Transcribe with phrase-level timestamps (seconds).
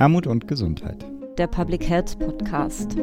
[0.00, 1.04] Armut und Gesundheit.
[1.36, 2.96] Der Public Health Podcast.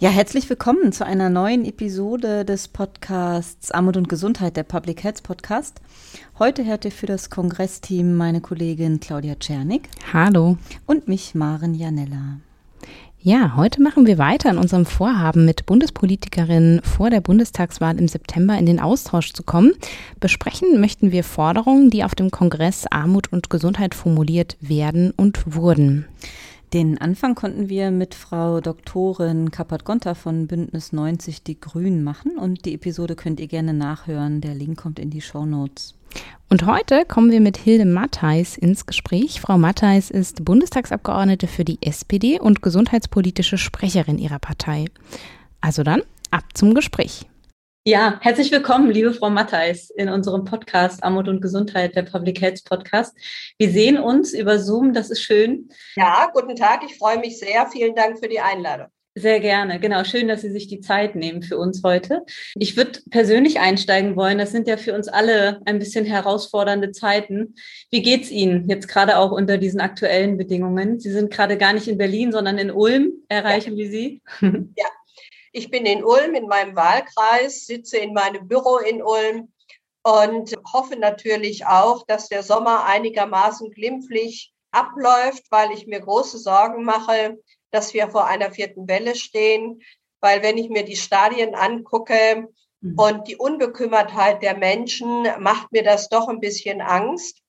[0.00, 5.22] Ja, herzlich willkommen zu einer neuen Episode des Podcasts Armut und Gesundheit, der Public Health
[5.22, 5.80] Podcast.
[6.40, 9.88] Heute hört ihr für das Kongressteam meine Kollegin Claudia Czernik.
[10.12, 10.58] Hallo.
[10.86, 12.40] Und mich, Maren Janella.
[13.24, 18.58] Ja, heute machen wir weiter in unserem Vorhaben, mit Bundespolitikerinnen vor der Bundestagswahl im September
[18.58, 19.74] in den Austausch zu kommen.
[20.18, 26.04] Besprechen möchten wir Forderungen, die auf dem Kongress Armut und Gesundheit formuliert werden und wurden.
[26.72, 32.64] Den Anfang konnten wir mit Frau Doktorin Kappert-Gonter von Bündnis 90 Die Grünen machen und
[32.64, 34.40] die Episode könnt ihr gerne nachhören.
[34.40, 35.92] Der Link kommt in die Show Notes.
[36.48, 39.42] Und heute kommen wir mit Hilde Mattheis ins Gespräch.
[39.42, 44.86] Frau Mattheis ist Bundestagsabgeordnete für die SPD und gesundheitspolitische Sprecherin ihrer Partei.
[45.60, 47.26] Also dann, ab zum Gespräch.
[47.84, 52.62] Ja, herzlich willkommen, liebe Frau Mattheis, in unserem Podcast Armut und Gesundheit, der Public Health
[52.64, 53.12] Podcast.
[53.58, 55.68] Wir sehen uns über Zoom, das ist schön.
[55.96, 57.66] Ja, guten Tag, ich freue mich sehr.
[57.66, 58.86] Vielen Dank für die Einladung.
[59.16, 60.04] Sehr gerne, genau.
[60.04, 62.24] Schön, dass Sie sich die Zeit nehmen für uns heute.
[62.54, 64.38] Ich würde persönlich einsteigen wollen.
[64.38, 67.56] Das sind ja für uns alle ein bisschen herausfordernde Zeiten.
[67.90, 71.00] Wie geht's Ihnen jetzt gerade auch unter diesen aktuellen Bedingungen?
[71.00, 73.10] Sie sind gerade gar nicht in Berlin, sondern in Ulm.
[73.28, 73.78] Erreichen ja.
[73.78, 74.22] wir Sie?
[74.40, 74.86] Ja,
[75.52, 79.52] ich bin in Ulm in meinem Wahlkreis, sitze in meinem Büro in Ulm
[80.02, 86.84] und hoffe natürlich auch, dass der Sommer einigermaßen glimpflich abläuft, weil ich mir große Sorgen
[86.84, 87.38] mache,
[87.70, 89.82] dass wir vor einer vierten Welle stehen.
[90.20, 92.48] Weil wenn ich mir die Stadien angucke
[92.80, 92.98] mhm.
[92.98, 97.41] und die Unbekümmertheit der Menschen, macht mir das doch ein bisschen Angst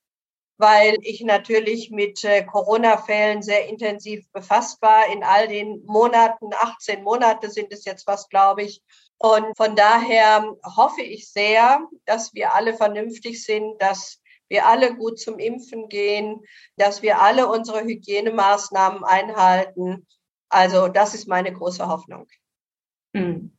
[0.64, 6.52] weil ich natürlich mit äh, Corona-Fällen sehr intensiv befasst war in all den Monaten.
[6.54, 8.82] 18 Monate sind es jetzt fast, glaube ich.
[9.18, 15.20] Und von daher hoffe ich sehr, dass wir alle vernünftig sind, dass wir alle gut
[15.20, 16.40] zum Impfen gehen,
[16.78, 20.08] dass wir alle unsere Hygienemaßnahmen einhalten.
[20.48, 22.30] Also das ist meine große Hoffnung.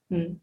[0.09, 0.41] Mhm.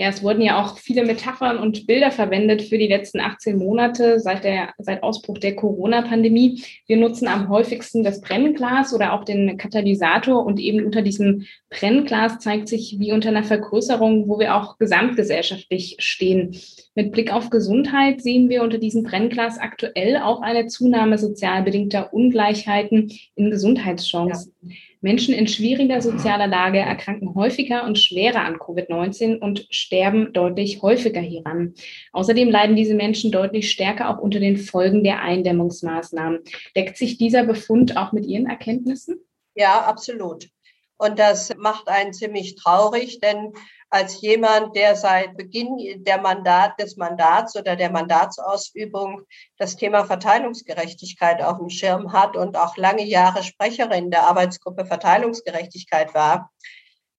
[0.00, 4.20] Ja, es wurden ja auch viele Metaphern und Bilder verwendet für die letzten 18 Monate
[4.20, 6.62] seit, der, seit Ausbruch der Corona-Pandemie.
[6.86, 12.38] Wir nutzen am häufigsten das Brennglas oder auch den Katalysator und eben unter diesem Brennglas
[12.38, 16.56] zeigt sich wie unter einer Vergrößerung, wo wir auch gesamtgesellschaftlich stehen.
[16.94, 22.14] Mit Blick auf Gesundheit sehen wir unter diesem Brennglas aktuell auch eine Zunahme sozial bedingter
[22.14, 24.54] Ungleichheiten in Gesundheitschancen.
[24.62, 24.76] Ja.
[25.00, 31.20] Menschen in schwieriger sozialer Lage erkranken häufiger und schwerer an Covid-19 und sterben deutlich häufiger
[31.20, 31.74] hieran.
[32.12, 36.40] Außerdem leiden diese Menschen deutlich stärker auch unter den Folgen der Eindämmungsmaßnahmen.
[36.76, 39.20] Deckt sich dieser Befund auch mit Ihren Erkenntnissen?
[39.54, 40.48] Ja, absolut.
[40.98, 43.52] Und das macht einen ziemlich traurig, denn
[43.90, 49.22] als jemand, der seit Beginn der Mandat, des Mandats oder der Mandatsausübung
[49.56, 56.14] das Thema Verteilungsgerechtigkeit auf dem Schirm hat und auch lange Jahre Sprecherin der Arbeitsgruppe Verteilungsgerechtigkeit
[56.14, 56.50] war,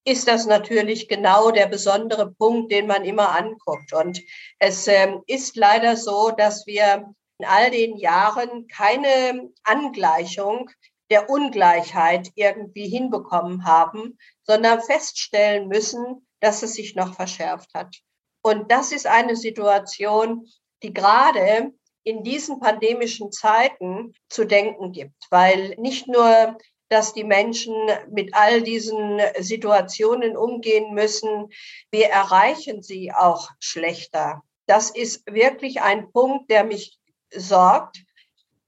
[0.05, 3.93] ist das natürlich genau der besondere Punkt, den man immer anguckt.
[3.93, 4.21] Und
[4.59, 10.69] es äh, ist leider so, dass wir in all den Jahren keine Angleichung
[11.09, 17.95] der Ungleichheit irgendwie hinbekommen haben, sondern feststellen müssen, dass es sich noch verschärft hat.
[18.41, 20.47] Und das ist eine Situation,
[20.81, 21.73] die gerade
[22.03, 26.57] in diesen pandemischen Zeiten zu denken gibt, weil nicht nur,
[26.87, 27.75] dass die Menschen
[28.09, 31.49] mit all diesen Situationen umgehen müssen,
[31.91, 34.41] wir erreichen sie auch schlechter.
[34.65, 36.97] Das ist wirklich ein Punkt, der mich
[37.31, 38.03] sorgt,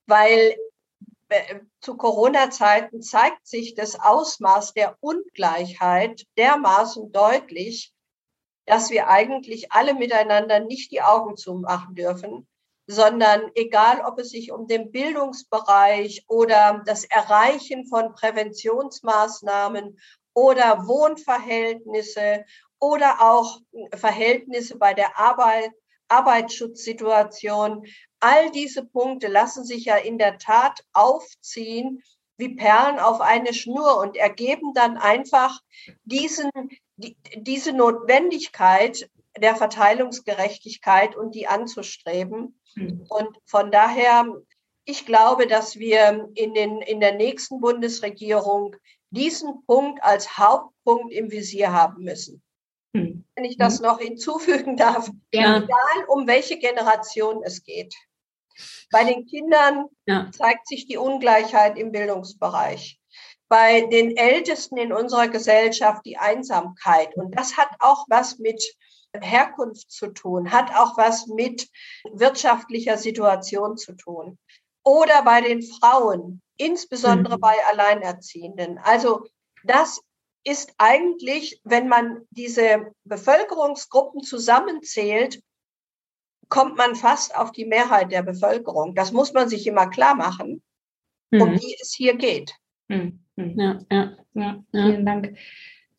[0.05, 0.55] weil
[1.79, 7.93] zu Corona-Zeiten zeigt sich das Ausmaß der Ungleichheit dermaßen deutlich,
[8.65, 12.47] dass wir eigentlich alle miteinander nicht die Augen zumachen dürfen,
[12.87, 19.99] sondern egal, ob es sich um den Bildungsbereich oder das Erreichen von Präventionsmaßnahmen
[20.33, 22.45] oder Wohnverhältnisse
[22.79, 23.59] oder auch
[23.93, 25.71] Verhältnisse bei der Arbeit,
[26.11, 27.85] Arbeitsschutzsituation,
[28.19, 32.03] all diese Punkte lassen sich ja in der Tat aufziehen
[32.37, 35.59] wie Perlen auf eine Schnur und ergeben dann einfach
[36.03, 36.49] diesen,
[36.95, 42.59] die, diese Notwendigkeit der Verteilungsgerechtigkeit und die anzustreben.
[42.75, 43.05] Mhm.
[43.09, 44.25] Und von daher,
[44.85, 48.75] ich glaube, dass wir in, den, in der nächsten Bundesregierung
[49.11, 52.41] diesen Punkt als Hauptpunkt im Visier haben müssen.
[53.41, 53.43] Mhm.
[53.43, 53.85] Wenn ich das hm.
[53.85, 55.57] noch hinzufügen darf, ja.
[55.57, 57.93] egal um welche Generation es geht.
[58.91, 60.29] Bei den Kindern ja.
[60.31, 62.99] zeigt sich die Ungleichheit im Bildungsbereich.
[63.47, 67.15] Bei den Ältesten in unserer Gesellschaft die Einsamkeit.
[67.15, 68.63] Und das hat auch was mit
[69.13, 71.67] Herkunft zu tun, hat auch was mit
[72.13, 74.37] wirtschaftlicher Situation zu tun.
[74.83, 77.41] Oder bei den Frauen, insbesondere mhm.
[77.41, 78.77] bei Alleinerziehenden.
[78.77, 79.25] Also
[79.63, 80.01] das
[80.43, 85.41] ist eigentlich, wenn man diese Bevölkerungsgruppen zusammenzählt,
[86.49, 88.95] kommt man fast auf die Mehrheit der Bevölkerung.
[88.95, 90.61] Das muss man sich immer klar machen,
[91.31, 91.41] mhm.
[91.41, 92.53] um die es hier geht.
[92.87, 93.19] Mhm.
[93.35, 95.37] Ja, ja, ja, vielen Dank.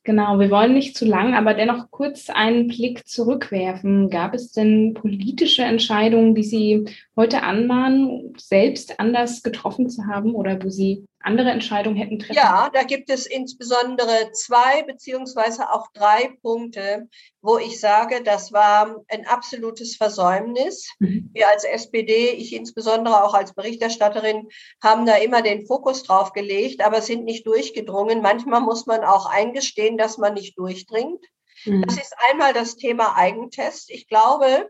[0.04, 4.10] Genau, wir wollen nicht zu lang, aber dennoch kurz einen Blick zurückwerfen.
[4.10, 6.84] Gab es denn politische Entscheidungen, die Sie
[7.14, 12.34] heute anmahnen, selbst anders getroffen zu haben oder wo Sie andere Entscheidungen hätten treffen?
[12.34, 17.08] Ja, da gibt es insbesondere zwei beziehungsweise auch drei Punkte,
[17.40, 20.88] wo ich sage, das war ein absolutes Versäumnis.
[20.98, 21.30] Mhm.
[21.32, 24.48] Wir als SPD, ich insbesondere auch als Berichterstatterin,
[24.82, 28.22] haben da immer den Fokus drauf gelegt, aber sind nicht durchgedrungen.
[28.22, 31.24] Manchmal muss man auch eingestehen, dass man nicht durchdringt.
[31.64, 31.82] Mhm.
[31.86, 33.90] Das ist einmal das Thema Eigentest.
[33.90, 34.68] Ich glaube,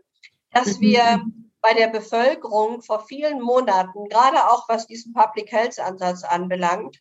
[0.51, 0.81] dass mhm.
[0.81, 1.25] wir
[1.63, 6.99] bei der Bevölkerung vor vielen Monaten, gerade auch was diesen Public Health Ansatz anbelangt,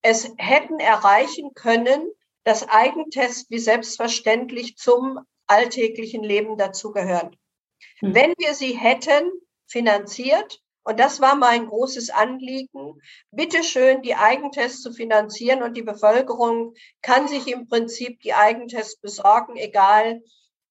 [0.00, 2.08] es hätten erreichen können,
[2.44, 5.18] dass Eigentests wie selbstverständlich zum
[5.48, 7.36] alltäglichen Leben dazugehören.
[8.00, 8.14] Mhm.
[8.14, 9.28] Wenn wir sie hätten
[9.66, 13.02] finanziert, und das war mein großes Anliegen,
[13.32, 19.56] bitteschön die Eigentests zu finanzieren und die Bevölkerung kann sich im Prinzip die Eigentests besorgen,
[19.56, 20.22] egal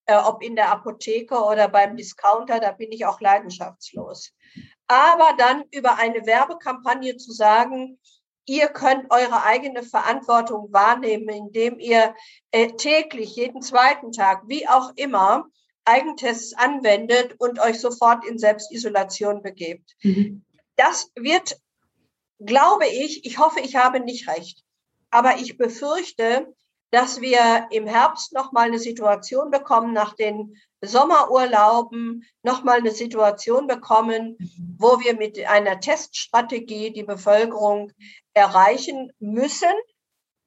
[0.05, 4.33] äh, ob in der Apotheke oder beim Discounter, da bin ich auch leidenschaftslos.
[4.87, 7.99] Aber dann über eine Werbekampagne zu sagen,
[8.45, 12.13] ihr könnt eure eigene Verantwortung wahrnehmen, indem ihr
[12.51, 15.45] äh, täglich, jeden zweiten Tag, wie auch immer,
[15.85, 19.95] Eigentests anwendet und euch sofort in Selbstisolation begebt.
[20.01, 20.43] Mhm.
[20.75, 21.59] Das wird,
[22.39, 24.63] glaube ich, ich hoffe, ich habe nicht recht,
[25.09, 26.53] aber ich befürchte,
[26.91, 34.37] dass wir im Herbst nochmal eine Situation bekommen, nach den Sommerurlauben nochmal eine Situation bekommen,
[34.77, 37.91] wo wir mit einer Teststrategie die Bevölkerung
[38.33, 39.73] erreichen müssen.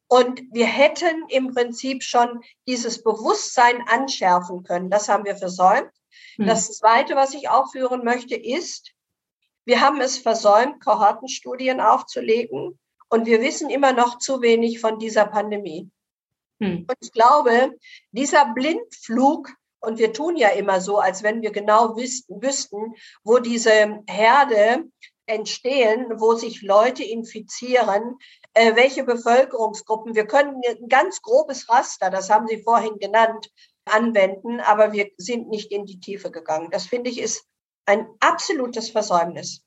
[0.07, 4.91] Und wir hätten im Prinzip schon dieses Bewusstsein anschärfen können.
[4.91, 5.91] Das haben wir versäumt.
[6.39, 6.47] Mhm.
[6.47, 8.93] Das Zweite, was ich aufführen möchte, ist,
[9.67, 12.79] wir haben es versäumt, Kohortenstudien aufzulegen.
[13.11, 15.91] Und wir wissen immer noch zu wenig von dieser Pandemie.
[16.61, 16.87] Hm.
[16.89, 17.73] Und ich glaube,
[18.13, 19.51] dieser Blindflug,
[19.81, 24.85] und wir tun ja immer so, als wenn wir genau wüssten, wüssten wo diese Herde
[25.27, 28.17] entstehen, wo sich Leute infizieren,
[28.55, 30.15] äh, welche Bevölkerungsgruppen.
[30.15, 33.51] Wir können ein ganz grobes Raster, das haben Sie vorhin genannt,
[33.85, 36.71] anwenden, aber wir sind nicht in die Tiefe gegangen.
[36.71, 37.47] Das finde ich ist
[37.87, 39.63] ein absolutes Versäumnis.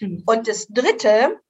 [0.00, 0.22] Mhm.
[0.26, 1.40] Und das Dritte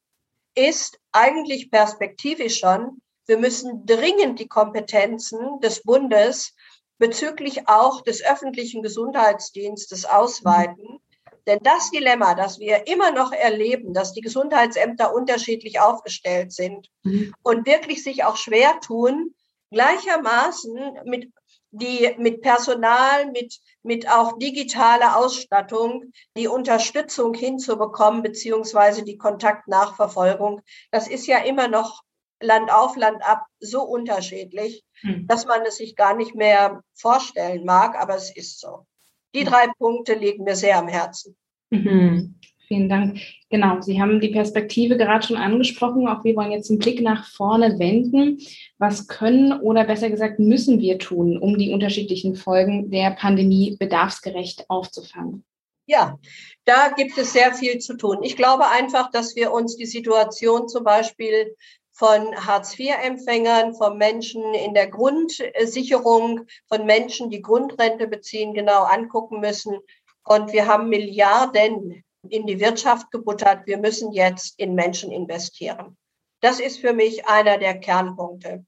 [0.54, 6.54] ist eigentlich perspektivisch schon, wir müssen dringend die Kompetenzen des Bundes
[6.98, 11.00] bezüglich auch des öffentlichen Gesundheitsdienstes ausweiten.
[11.46, 17.34] Denn das Dilemma, das wir immer noch erleben, dass die Gesundheitsämter unterschiedlich aufgestellt sind mhm.
[17.42, 19.34] und wirklich sich auch schwer tun,
[19.70, 21.32] gleichermaßen mit
[21.72, 30.60] die mit Personal, mit, mit auch digitaler Ausstattung die Unterstützung hinzubekommen, beziehungsweise die Kontaktnachverfolgung.
[30.90, 32.02] Das ist ja immer noch
[32.42, 35.26] Land auf, Land ab so unterschiedlich, hm.
[35.26, 38.86] dass man es sich gar nicht mehr vorstellen mag, aber es ist so.
[39.34, 41.36] Die drei Punkte liegen mir sehr am Herzen.
[41.70, 42.34] Mhm.
[42.68, 43.20] Vielen Dank.
[43.50, 46.08] Genau, Sie haben die Perspektive gerade schon angesprochen.
[46.08, 48.38] Auch wir wollen jetzt einen Blick nach vorne wenden.
[48.78, 54.70] Was können oder besser gesagt müssen wir tun, um die unterschiedlichen Folgen der Pandemie bedarfsgerecht
[54.70, 55.44] aufzufangen?
[55.86, 56.18] Ja,
[56.64, 58.22] da gibt es sehr viel zu tun.
[58.22, 61.54] Ich glaube einfach, dass wir uns die Situation zum Beispiel
[62.02, 69.78] von Hartz-IV-Empfängern, von Menschen in der Grundsicherung, von Menschen, die Grundrente beziehen, genau angucken müssen.
[70.24, 73.68] Und wir haben Milliarden in die Wirtschaft gebuttert.
[73.68, 75.96] Wir müssen jetzt in Menschen investieren.
[76.40, 78.66] Das ist für mich einer der Kernpunkte.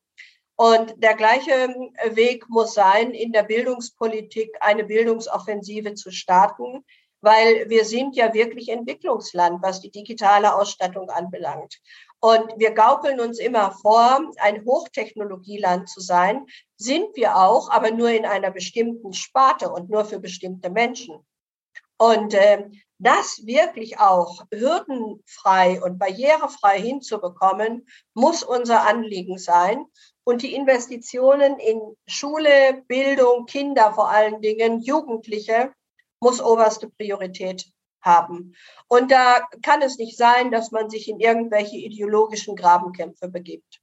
[0.54, 1.74] Und der gleiche
[2.10, 6.84] Weg muss sein, in der Bildungspolitik eine Bildungsoffensive zu starten,
[7.20, 11.80] weil wir sind ja wirklich Entwicklungsland, was die digitale Ausstattung anbelangt.
[12.24, 16.46] Und wir gaukeln uns immer vor, ein Hochtechnologieland zu sein,
[16.78, 21.18] sind wir auch, aber nur in einer bestimmten Sparte und nur für bestimmte Menschen.
[21.98, 22.64] Und äh,
[22.98, 29.84] das wirklich auch hürdenfrei und barrierefrei hinzubekommen, muss unser Anliegen sein.
[30.24, 35.74] Und die Investitionen in Schule, Bildung, Kinder vor allen Dingen, Jugendliche,
[36.20, 37.73] muss oberste Priorität
[38.04, 38.54] haben.
[38.86, 43.80] Und da kann es nicht sein, dass man sich in irgendwelche ideologischen Grabenkämpfe begibt.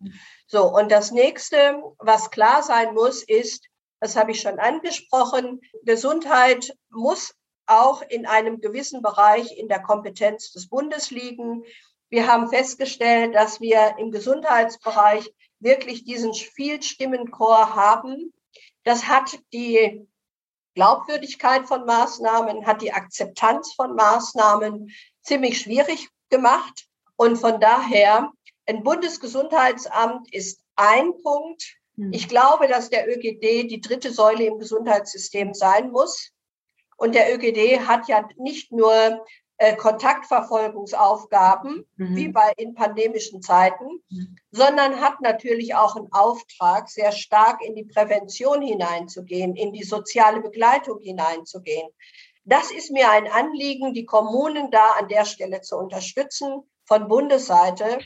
[0.48, 3.68] So, und das nächste, was klar sein muss, ist,
[4.02, 5.62] Das habe ich schon angesprochen.
[5.84, 7.36] Gesundheit muss
[7.68, 11.64] auch in einem gewissen Bereich in der Kompetenz des Bundes liegen.
[12.10, 18.34] Wir haben festgestellt, dass wir im Gesundheitsbereich wirklich diesen Vielstimmenchor haben.
[18.84, 20.08] Das hat die
[20.74, 26.88] Glaubwürdigkeit von Maßnahmen, hat die Akzeptanz von Maßnahmen ziemlich schwierig gemacht.
[27.16, 28.32] Und von daher,
[28.66, 31.76] ein Bundesgesundheitsamt ist ein Punkt.
[31.96, 32.14] Hm.
[32.14, 36.32] Ich glaube, dass der ÖGD die dritte Säule im Gesundheitssystem sein muss.
[36.98, 39.26] Und der ÖGD hat ja nicht nur
[39.62, 42.16] äh, Kontaktverfolgungsaufgaben, mhm.
[42.16, 44.36] wie bei in pandemischen Zeiten, mhm.
[44.50, 50.42] sondern hat natürlich auch einen Auftrag, sehr stark in die Prävention hineinzugehen, in die soziale
[50.42, 51.88] Begleitung hineinzugehen.
[52.44, 58.00] Das ist mir ein Anliegen, die Kommunen da an der Stelle zu unterstützen von Bundesseite.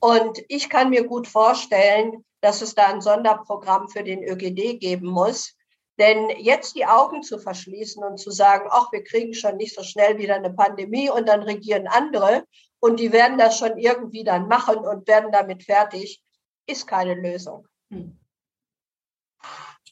[0.00, 5.08] Und ich kann mir gut vorstellen, dass es da ein Sonderprogramm für den ÖGD geben
[5.08, 5.54] muss,
[5.98, 9.82] denn jetzt die Augen zu verschließen und zu sagen, ach, wir kriegen schon nicht so
[9.82, 12.44] schnell wieder eine Pandemie und dann regieren andere
[12.80, 16.22] und die werden das schon irgendwie dann machen und werden damit fertig,
[16.66, 17.66] ist keine Lösung.
[17.90, 18.18] Hm.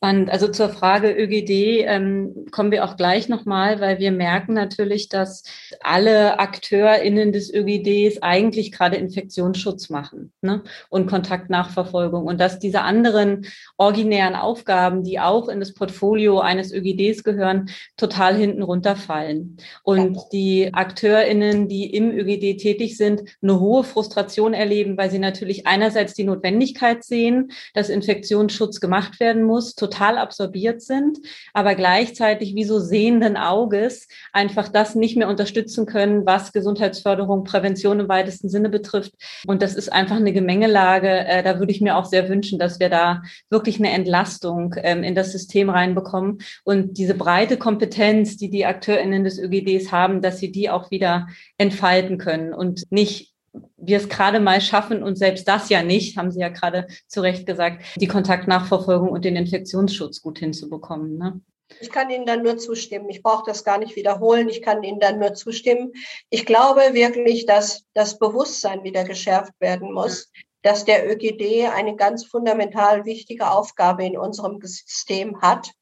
[0.02, 0.30] Spannend.
[0.30, 5.44] Also zur Frage ÖGD ähm, kommen wir auch gleich nochmal, weil wir merken natürlich, dass
[5.80, 10.64] alle AkteurInnen des ÖGDs eigentlich gerade Infektionsschutz machen ne?
[10.90, 17.22] und Kontaktnachverfolgung und dass diese anderen originären Aufgaben, die auch in das Portfolio eines ÖGDs
[17.22, 19.56] gehören, total hinten runterfallen.
[19.84, 25.68] Und die AkteurInnen, die im ÖGD tätig sind, eine hohe Frustration erleben, weil sie natürlich
[25.68, 31.18] einerseits die Notwendigkeit sehen, dass Infektionsschutz gemacht werden muss, total absorbiert sind,
[31.52, 38.00] aber gleichzeitig wie so sehenden Auges einfach das nicht mehr unterstützen können, was Gesundheitsförderung, Prävention
[38.00, 39.12] im weitesten Sinne betrifft.
[39.46, 41.08] Und das ist einfach eine Gemengelage.
[41.08, 45.02] Äh, da würde ich mir auch sehr wünschen, dass wir da wirklich eine Entlastung ähm,
[45.02, 50.38] in das System reinbekommen und diese breite Kompetenz, die die AkteurInnen des ÖGDs haben, dass
[50.38, 53.31] sie die auch wieder entfalten können und nicht
[53.76, 57.20] wir es gerade mal schaffen und selbst das ja nicht, haben Sie ja gerade zu
[57.20, 61.18] Recht gesagt, die Kontaktnachverfolgung und den Infektionsschutz gut hinzubekommen.
[61.18, 61.40] Ne?
[61.80, 63.08] Ich kann Ihnen dann nur zustimmen.
[63.08, 64.48] Ich brauche das gar nicht wiederholen.
[64.48, 65.92] Ich kann Ihnen dann nur zustimmen.
[66.30, 70.30] Ich glaube wirklich, dass das Bewusstsein wieder geschärft werden muss,
[70.62, 75.72] dass der ÖGD eine ganz fundamental wichtige Aufgabe in unserem System hat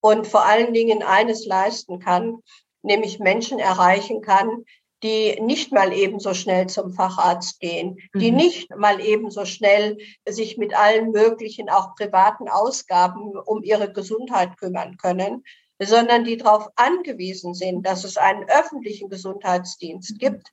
[0.00, 2.38] und vor allen Dingen eines leisten kann,
[2.82, 4.64] nämlich Menschen erreichen kann,
[5.02, 8.36] die nicht mal ebenso schnell zum Facharzt gehen, die mhm.
[8.36, 14.96] nicht mal ebenso schnell sich mit allen möglichen, auch privaten Ausgaben um ihre Gesundheit kümmern
[14.98, 15.44] können,
[15.82, 20.18] sondern die darauf angewiesen sind, dass es einen öffentlichen Gesundheitsdienst mhm.
[20.18, 20.48] gibt,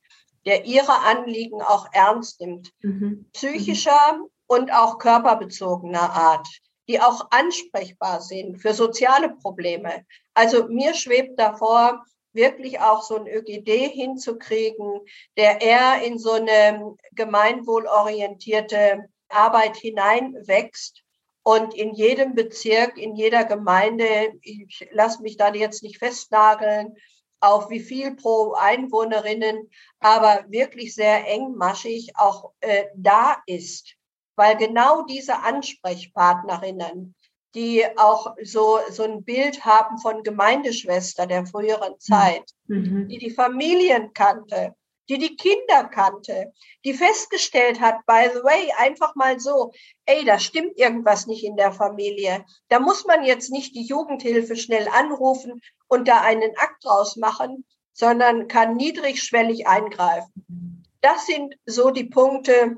[0.45, 3.25] der ihre Anliegen auch ernst nimmt, mhm.
[3.33, 6.47] psychischer und auch körperbezogener Art,
[6.87, 10.05] die auch ansprechbar sind für soziale Probleme.
[10.33, 12.05] Also mir schwebt davor,
[12.37, 15.01] wirklich auch so ein ÖGD hinzukriegen,
[15.35, 21.03] der eher in so eine gemeinwohlorientierte Arbeit hineinwächst.
[21.43, 26.95] Und in jedem Bezirk, in jeder Gemeinde, ich lasse mich da jetzt nicht festnageln,
[27.39, 33.95] auf wie viel pro Einwohnerinnen, aber wirklich sehr engmaschig auch äh, da ist,
[34.35, 37.15] weil genau diese Ansprechpartnerinnen,
[37.55, 41.99] die auch so, so ein Bild haben von Gemeindeschwester der früheren mhm.
[41.99, 43.07] Zeit, mhm.
[43.07, 44.75] die die Familien kannte,
[45.09, 49.71] die die Kinder kannte, die festgestellt hat, by the way, einfach mal so,
[50.05, 52.45] ey, da stimmt irgendwas nicht in der Familie.
[52.67, 57.65] Da muss man jetzt nicht die Jugendhilfe schnell anrufen und da einen Akt draus machen,
[57.93, 60.83] sondern kann niedrigschwellig eingreifen.
[61.01, 62.77] Das sind so die Punkte,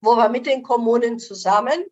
[0.00, 1.84] wo wir mit den Kommunen zusammen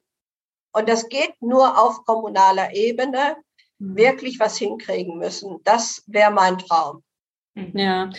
[0.74, 3.36] und das geht nur auf kommunaler Ebene,
[3.78, 3.96] mhm.
[3.96, 5.60] wirklich was hinkriegen müssen.
[5.64, 7.02] Das wäre mein Traum.
[7.54, 7.72] Mhm.
[7.74, 8.10] Ja,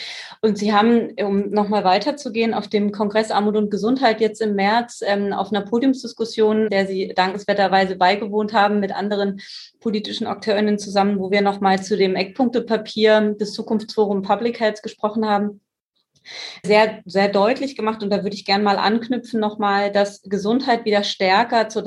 [0.42, 5.02] und Sie haben, um nochmal weiterzugehen, auf dem Kongress Armut und Gesundheit jetzt im März
[5.06, 9.42] ähm, auf einer Podiumsdiskussion, der Sie dankenswerterweise beigewohnt haben mit anderen
[9.82, 15.60] politischen Akteurinnen zusammen, wo wir nochmal zu dem Eckpunktepapier des Zukunftsforum Public Health gesprochen haben,
[16.64, 18.04] sehr, sehr deutlich gemacht.
[18.04, 21.84] Und da würde ich gerne mal anknüpfen nochmal, dass Gesundheit wieder stärker zur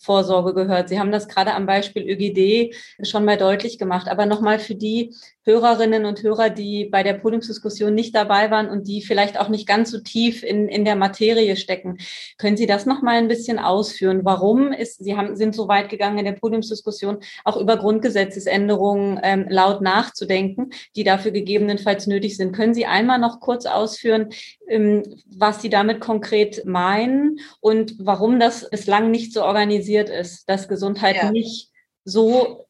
[0.00, 0.88] Daseinsvorsorge gehört.
[0.88, 4.08] Sie haben das gerade am Beispiel ÖGD schon mal deutlich gemacht.
[4.08, 5.14] Aber nochmal für die
[5.44, 9.66] Hörerinnen und Hörer, die bei der Podiumsdiskussion nicht dabei waren und die vielleicht auch nicht
[9.66, 11.98] ganz so tief in, in der Materie stecken.
[12.38, 14.20] Können Sie das noch mal ein bisschen ausführen?
[14.22, 19.46] Warum ist, Sie haben, sind so weit gegangen in der Podiumsdiskussion, auch über Grundgesetzesänderungen ähm,
[19.48, 22.54] laut nachzudenken, die dafür gegebenenfalls nötig sind.
[22.54, 24.28] Können Sie einmal noch kurz ausführen,
[24.70, 31.16] was Sie damit konkret meinen und warum das bislang nicht so organisiert ist, dass Gesundheit
[31.16, 31.30] ja.
[31.32, 31.70] nicht
[32.04, 32.66] so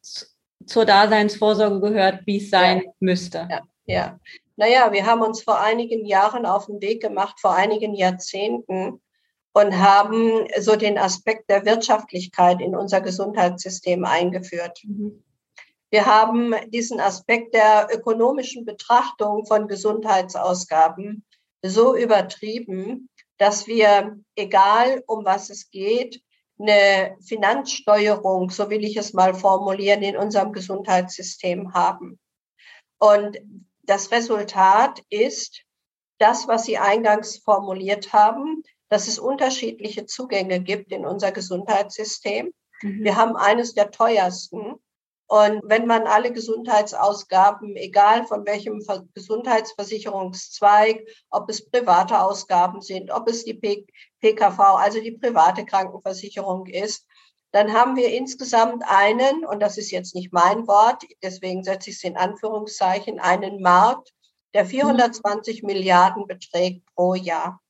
[0.65, 2.91] zur Daseinsvorsorge gehört, wie es sein ja.
[2.99, 3.47] müsste.
[3.49, 4.19] Ja, ja.
[4.55, 9.01] Naja, wir haben uns vor einigen Jahren auf den Weg gemacht, vor einigen Jahrzehnten,
[9.53, 14.79] und haben so den Aspekt der Wirtschaftlichkeit in unser Gesundheitssystem eingeführt.
[14.85, 15.23] Mhm.
[15.89, 21.25] Wir haben diesen Aspekt der ökonomischen Betrachtung von Gesundheitsausgaben
[21.63, 26.21] so übertrieben, dass wir, egal um was es geht,
[26.59, 32.19] eine Finanzsteuerung, so will ich es mal formulieren, in unserem Gesundheitssystem haben.
[32.99, 33.39] Und
[33.83, 35.63] das Resultat ist
[36.19, 42.53] das, was Sie eingangs formuliert haben, dass es unterschiedliche Zugänge gibt in unser Gesundheitssystem.
[42.81, 43.03] Mhm.
[43.03, 44.75] Wir haben eines der teuersten.
[45.31, 48.83] Und wenn man alle Gesundheitsausgaben, egal von welchem
[49.13, 57.07] Gesundheitsversicherungszweig, ob es private Ausgaben sind, ob es die PKV, also die private Krankenversicherung ist,
[57.53, 61.95] dann haben wir insgesamt einen, und das ist jetzt nicht mein Wort, deswegen setze ich
[61.95, 64.11] es in Anführungszeichen, einen Markt,
[64.53, 65.67] der 420 mhm.
[65.67, 67.61] Milliarden beträgt pro Jahr.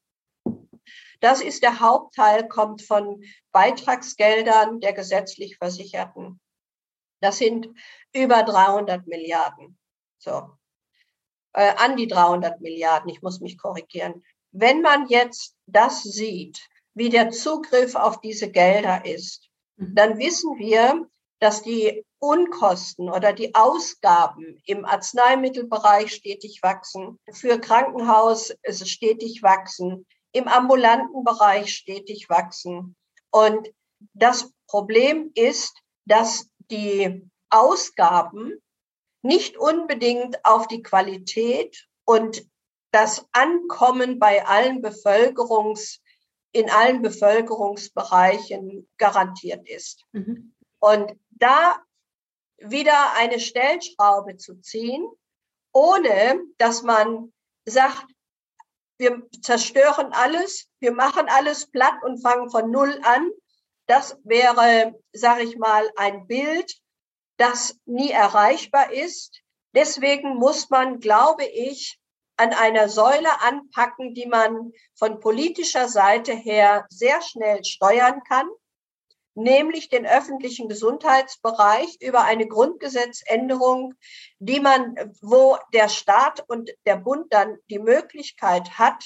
[1.20, 6.39] Das ist der Hauptteil, kommt von Beitragsgeldern der gesetzlich Versicherten.
[7.22, 7.70] Das sind
[8.13, 9.78] über 300 Milliarden.
[10.18, 10.50] So.
[11.54, 13.10] Äh, an die 300 Milliarden.
[13.10, 14.24] Ich muss mich korrigieren.
[14.51, 16.60] Wenn man jetzt das sieht,
[16.94, 19.96] wie der Zugriff auf diese Gelder ist, mhm.
[19.96, 21.08] dann wissen wir,
[21.40, 29.42] dass die Unkosten oder die Ausgaben im Arzneimittelbereich stetig wachsen, für Krankenhaus ist es stetig
[29.42, 32.96] wachsen, im ambulanten Bereich stetig wachsen.
[33.32, 33.72] Und
[34.13, 35.74] das Problem ist,
[36.06, 38.62] dass die Ausgaben
[39.22, 42.50] nicht unbedingt auf die Qualität und
[42.92, 46.01] das Ankommen bei allen Bevölkerungs,
[46.51, 50.04] in allen Bevölkerungsbereichen garantiert ist.
[50.12, 50.54] Mhm.
[50.80, 51.82] Und da
[52.58, 55.08] wieder eine Stellschraube zu ziehen,
[55.74, 57.32] ohne dass man
[57.65, 58.06] sagt,
[58.98, 63.32] wir zerstören alles, wir machen alles platt und fangen von Null an,
[63.91, 66.77] das wäre, sage ich mal, ein Bild,
[67.36, 69.41] das nie erreichbar ist.
[69.75, 71.99] Deswegen muss man, glaube ich,
[72.38, 78.47] an einer Säule anpacken, die man von politischer Seite her sehr schnell steuern kann,
[79.36, 83.95] nämlich den öffentlichen Gesundheitsbereich über eine Grundgesetzänderung,
[84.39, 89.04] die man, wo der Staat und der Bund dann die Möglichkeit hat,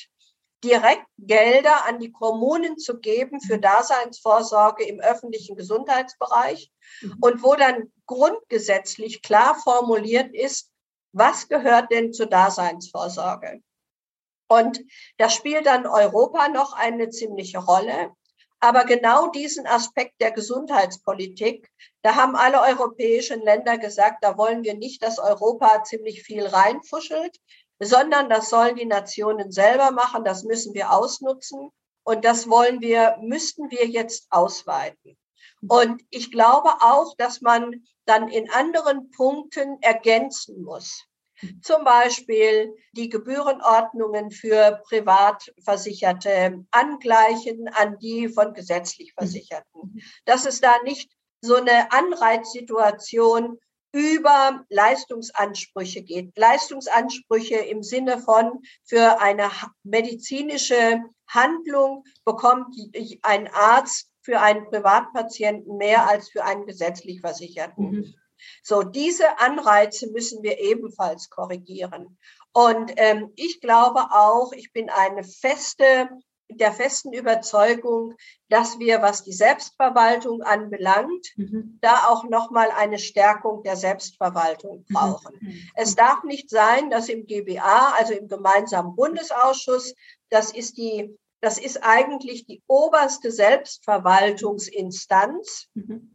[0.65, 7.17] direkt Gelder an die Kommunen zu geben für Daseinsvorsorge im öffentlichen Gesundheitsbereich mhm.
[7.21, 10.71] und wo dann grundgesetzlich klar formuliert ist,
[11.13, 13.61] was gehört denn zur Daseinsvorsorge?
[14.47, 14.81] Und
[15.17, 18.11] da spielt dann Europa noch eine ziemliche Rolle.
[18.59, 21.69] Aber genau diesen Aspekt der Gesundheitspolitik,
[22.01, 27.37] da haben alle europäischen Länder gesagt, da wollen wir nicht, dass Europa ziemlich viel reinfuschelt,
[27.79, 31.69] sondern das sollen die Nationen selber machen, das müssen wir ausnutzen
[32.03, 35.17] und das wollen wir, müssten wir jetzt ausweiten.
[35.67, 41.05] Und ich glaube auch, dass man dann in anderen Punkten ergänzen muss.
[41.61, 50.01] Zum Beispiel die Gebührenordnungen für Privatversicherte angleichen an die von gesetzlich Versicherten.
[50.25, 51.11] Dass es da nicht
[51.41, 53.59] so eine Anreizsituation
[53.95, 56.37] über Leistungsansprüche geht.
[56.37, 59.49] Leistungsansprüche im Sinne von, für eine
[59.83, 62.75] medizinische Handlung bekommt
[63.21, 67.89] ein Arzt für einen Privatpatienten mehr als für einen gesetzlich Versicherten.
[67.89, 68.15] Mhm.
[68.63, 72.17] So, diese Anreize müssen wir ebenfalls korrigieren.
[72.51, 76.09] Und ähm, ich glaube auch, ich bin eine feste
[76.49, 78.15] der festen Überzeugung,
[78.49, 81.79] dass wir, was die Selbstverwaltung anbelangt, mhm.
[81.81, 84.93] da auch nochmal eine Stärkung der Selbstverwaltung mhm.
[84.93, 85.35] brauchen.
[85.41, 85.59] Mhm.
[85.75, 89.93] Es darf nicht sein, dass im GBA, also im gemeinsamen Bundesausschuss,
[90.29, 96.13] das ist die, das ist eigentlich die oberste Selbstverwaltungsinstanz, mhm.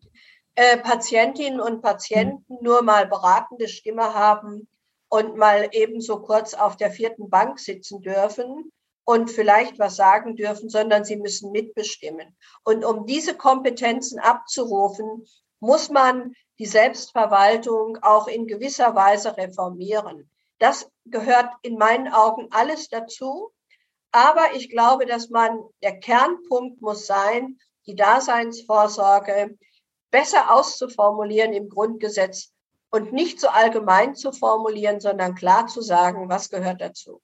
[0.54, 4.68] äh, Patientinnen und Patienten nur mal beratende Stimme haben
[5.08, 8.70] und mal ebenso kurz auf der vierten Bank sitzen dürfen
[9.10, 12.36] und vielleicht was sagen dürfen, sondern sie müssen mitbestimmen.
[12.62, 15.26] Und um diese Kompetenzen abzurufen,
[15.58, 20.30] muss man die Selbstverwaltung auch in gewisser Weise reformieren.
[20.60, 23.50] Das gehört in meinen Augen alles dazu.
[24.12, 29.58] Aber ich glaube, dass man, der Kernpunkt muss sein, die Daseinsvorsorge
[30.12, 32.52] besser auszuformulieren im Grundgesetz
[32.92, 37.20] und nicht so allgemein zu formulieren, sondern klar zu sagen, was gehört dazu.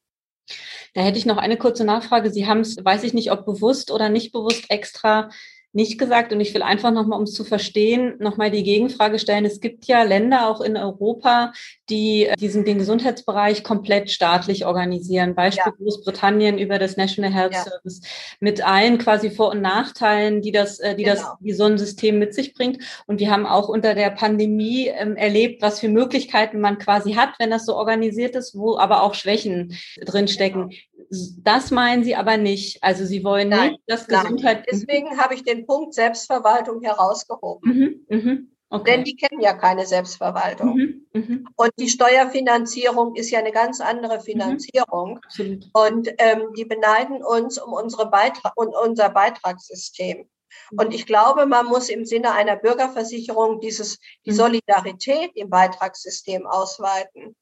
[0.95, 2.31] Da hätte ich noch eine kurze Nachfrage.
[2.31, 5.31] Sie haben es, weiß ich nicht, ob bewusst oder nicht bewusst extra
[5.73, 6.33] nicht gesagt.
[6.33, 9.45] Und ich will einfach nochmal, um es zu verstehen, nochmal die Gegenfrage stellen.
[9.45, 11.53] Es gibt ja Länder auch in Europa,
[11.91, 15.35] die äh, diesen, den Gesundheitsbereich komplett staatlich organisieren.
[15.35, 15.85] Beispiel ja.
[15.85, 17.65] Großbritannien über das National Health ja.
[17.65, 18.01] Service
[18.41, 21.17] mit allen quasi Vor- und Nachteilen, die das, äh, die genau.
[21.17, 22.83] das, die so ein System mit sich bringt.
[23.07, 27.31] Und wir haben auch unter der Pandemie ähm, erlebt, was für Möglichkeiten man quasi hat,
[27.39, 30.71] wenn das so organisiert ist, wo aber auch Schwächen drinstecken.
[30.71, 30.96] Genau.
[31.43, 32.83] Das meinen Sie aber nicht.
[32.83, 34.59] Also Sie wollen nein, nicht, dass Gesundheit.
[34.59, 34.67] Nein.
[34.71, 38.07] Deswegen habe ich den Punkt Selbstverwaltung herausgehoben.
[38.09, 38.39] Mhm, mh.
[38.69, 38.93] Okay.
[38.93, 40.75] Denn die kennen ja keine Selbstverwaltung.
[40.75, 41.51] Mhm, mh.
[41.55, 45.21] Und die Steuerfinanzierung ist ja eine ganz andere Finanzierung.
[45.39, 50.29] Mhm, und ähm, die beneiden uns um unsere Beitrag und unser Beitragssystem.
[50.71, 50.79] Mhm.
[50.79, 54.37] Und ich glaube, man muss im Sinne einer Bürgerversicherung dieses, die mhm.
[54.37, 57.37] Solidarität im Beitragssystem ausweiten.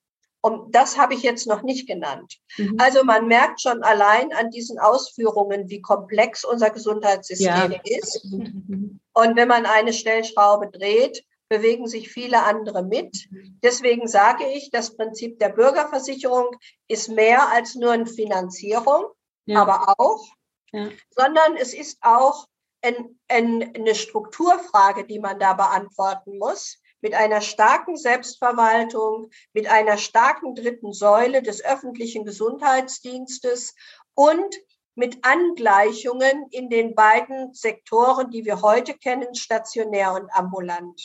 [0.44, 2.36] Und das habe ich jetzt noch nicht genannt.
[2.58, 2.76] Mhm.
[2.78, 7.80] Also man merkt schon allein an diesen Ausführungen, wie komplex unser Gesundheitssystem ja.
[7.82, 8.26] ist.
[8.26, 9.00] Mhm.
[9.14, 13.26] Und wenn man eine Stellschraube dreht, bewegen sich viele andere mit.
[13.62, 16.50] Deswegen sage ich, das Prinzip der Bürgerversicherung
[16.88, 19.06] ist mehr als nur eine Finanzierung,
[19.46, 19.62] ja.
[19.62, 20.26] aber auch,
[20.72, 20.90] ja.
[21.08, 22.48] sondern es ist auch
[22.82, 29.98] ein, ein, eine Strukturfrage, die man da beantworten muss mit einer starken Selbstverwaltung, mit einer
[29.98, 33.74] starken dritten Säule des öffentlichen Gesundheitsdienstes
[34.14, 34.56] und
[34.94, 40.98] mit Angleichungen in den beiden Sektoren, die wir heute kennen, stationär und ambulant,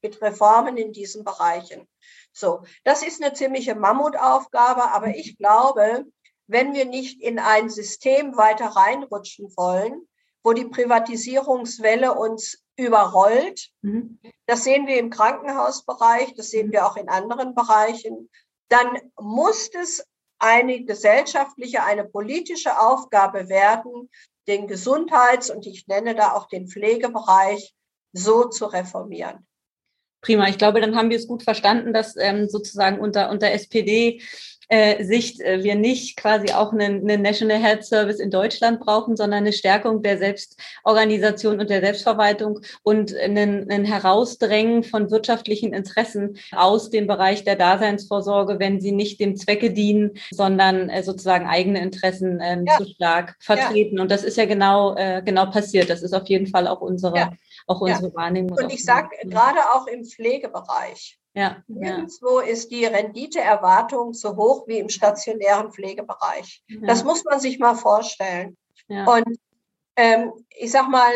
[0.00, 1.86] mit Reformen in diesen Bereichen.
[2.32, 6.06] So, das ist eine ziemliche Mammutaufgabe, aber ich glaube,
[6.46, 10.08] wenn wir nicht in ein System weiter reinrutschen wollen,
[10.42, 13.70] wo die Privatisierungswelle uns überrollt.
[13.82, 14.18] Mhm.
[14.46, 18.30] Das sehen wir im Krankenhausbereich, das sehen wir auch in anderen Bereichen.
[18.68, 20.04] Dann muss es
[20.38, 24.10] eine gesellschaftliche, eine politische Aufgabe werden,
[24.46, 27.74] den Gesundheits- und ich nenne da auch den Pflegebereich
[28.12, 29.46] so zu reformieren.
[30.20, 34.22] Prima, ich glaube, dann haben wir es gut verstanden, dass ähm, sozusagen unter, unter SPD
[34.68, 39.16] äh, Sicht äh, wir nicht quasi auch einen, einen National Health Service in Deutschland brauchen,
[39.16, 46.38] sondern eine Stärkung der Selbstorganisation und der Selbstverwaltung und einen, einen Herausdrängen von wirtschaftlichen Interessen
[46.52, 51.80] aus dem Bereich der Daseinsvorsorge, wenn sie nicht dem Zwecke dienen, sondern äh, sozusagen eigene
[51.80, 52.78] Interessen ähm, ja.
[52.78, 53.96] zu stark vertreten.
[53.96, 54.02] Ja.
[54.02, 55.90] Und das ist ja genau, äh, genau passiert.
[55.90, 57.32] Das ist auf jeden Fall auch unsere, ja.
[57.66, 58.56] auch unsere Wahrnehmung.
[58.56, 61.18] Und ich sage gerade auch im Pflegebereich.
[61.34, 62.46] Ja, Nirgendwo ja.
[62.46, 66.62] ist die Renditeerwartung so hoch wie im stationären Pflegebereich.
[66.68, 66.86] Ja.
[66.86, 68.56] Das muss man sich mal vorstellen.
[68.86, 69.04] Ja.
[69.12, 69.38] Und
[69.96, 71.12] ähm, ich sag mal,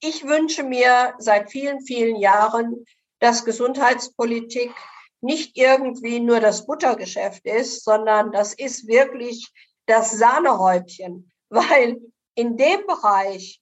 [0.00, 2.84] ich wünsche mir seit vielen, vielen Jahren,
[3.20, 4.72] dass Gesundheitspolitik
[5.20, 9.48] nicht irgendwie nur das Buttergeschäft ist, sondern das ist wirklich
[9.86, 12.00] das Sahnehäubchen, weil
[12.34, 13.60] in dem Bereich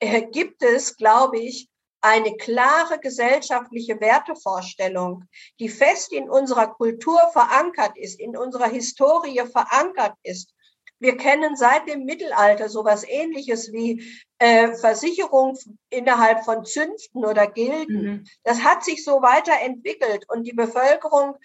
[0.00, 1.67] äh, gibt es, glaube ich,
[2.00, 5.24] eine klare gesellschaftliche Wertevorstellung,
[5.58, 10.54] die fest in unserer Kultur verankert ist, in unserer Historie verankert ist.
[11.00, 14.04] Wir kennen seit dem Mittelalter sowas ähnliches wie
[14.38, 15.56] äh, Versicherung
[15.90, 18.02] innerhalb von Zünften oder Gilden.
[18.02, 18.24] Mhm.
[18.42, 21.36] Das hat sich so weiterentwickelt und die Bevölkerung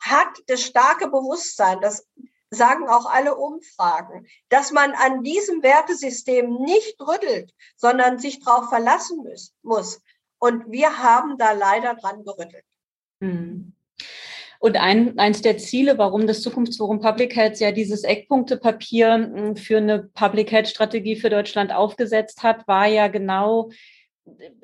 [0.00, 2.06] hat das starke Bewusstsein, das
[2.50, 9.24] sagen auch alle Umfragen, dass man an diesem Wertesystem nicht rüttelt, sondern sich darauf verlassen
[9.62, 10.00] muss.
[10.38, 12.64] Und wir haben da leider dran gerüttelt.
[13.20, 13.72] Hm.
[14.60, 19.76] Und ein, eins der Ziele, warum das Zukunftsforum Public Health ja dieses Eckpunktepapier hm, für
[19.76, 23.70] eine Public Health Strategie für Deutschland aufgesetzt hat, war ja genau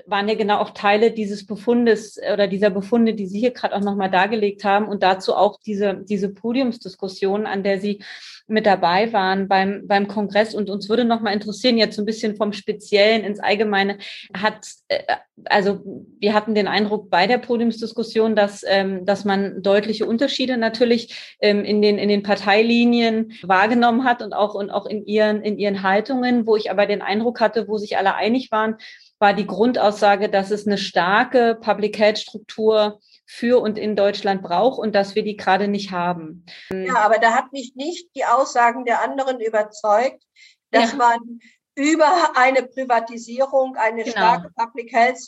[0.06, 3.80] waren ja genau auch Teile dieses Befundes oder dieser Befunde, die Sie hier gerade auch
[3.80, 8.00] nochmal dargelegt haben und dazu auch diese, diese Podiumsdiskussion, an der Sie
[8.46, 10.54] mit dabei waren beim, beim Kongress.
[10.54, 13.98] Und uns würde nochmal interessieren, jetzt so ein bisschen vom Speziellen ins Allgemeine,
[14.36, 15.02] hat, äh,
[15.46, 15.80] also
[16.20, 21.64] wir hatten den Eindruck bei der Podiumsdiskussion, dass, ähm, dass man deutliche Unterschiede natürlich ähm,
[21.64, 25.82] in, den, in den Parteilinien wahrgenommen hat und auch, und auch in ihren, in ihren
[25.82, 28.76] Haltungen, wo ich aber den Eindruck hatte, wo sich alle einig waren,
[29.18, 34.78] war die Grundaussage, dass es eine starke Public Health Struktur für und in Deutschland braucht
[34.78, 36.44] und dass wir die gerade nicht haben.
[36.70, 40.22] Ja, aber da hat mich nicht die Aussagen der anderen überzeugt,
[40.70, 40.98] dass ja.
[40.98, 41.40] man
[41.76, 44.12] über eine Privatisierung eine genau.
[44.12, 45.18] starke Public Health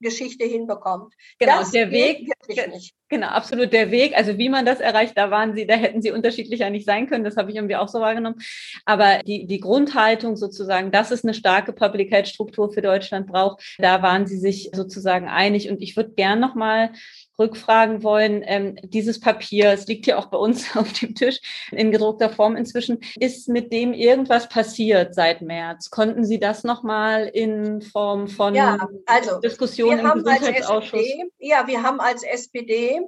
[0.00, 1.14] Geschichte hinbekommt.
[1.38, 2.30] Genau, das der Weg,
[3.08, 4.14] genau, absolut der Weg.
[4.16, 7.24] Also wie man das erreicht, da waren Sie, da hätten Sie unterschiedlicher nicht sein können.
[7.24, 8.36] Das habe ich irgendwie auch so wahrgenommen.
[8.84, 13.76] Aber die, die Grundhaltung sozusagen, dass es eine starke Public Health Struktur für Deutschland braucht,
[13.78, 15.70] da waren Sie sich sozusagen einig.
[15.70, 16.92] Und ich würde gern nochmal
[17.38, 18.42] rückfragen wollen.
[18.44, 22.56] Ähm, dieses Papier, es liegt hier auch bei uns auf dem Tisch in gedruckter Form
[22.56, 25.90] inzwischen, ist mit dem irgendwas passiert seit März?
[25.90, 31.00] Konnten Sie das nochmal in Form von ja, also, Diskussionen im Gesundheitsausschuss?
[31.00, 33.00] SPD, ja, wir haben als SPD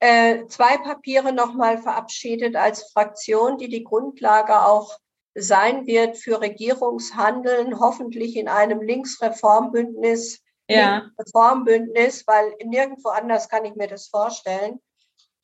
[0.00, 4.98] äh, zwei Papiere nochmal verabschiedet als Fraktion, die die Grundlage auch
[5.34, 10.40] sein wird für Regierungshandeln, hoffentlich in einem Linksreformbündnis
[10.76, 11.10] ja.
[11.18, 14.80] Reformbündnis, weil nirgendwo anders kann ich mir das vorstellen,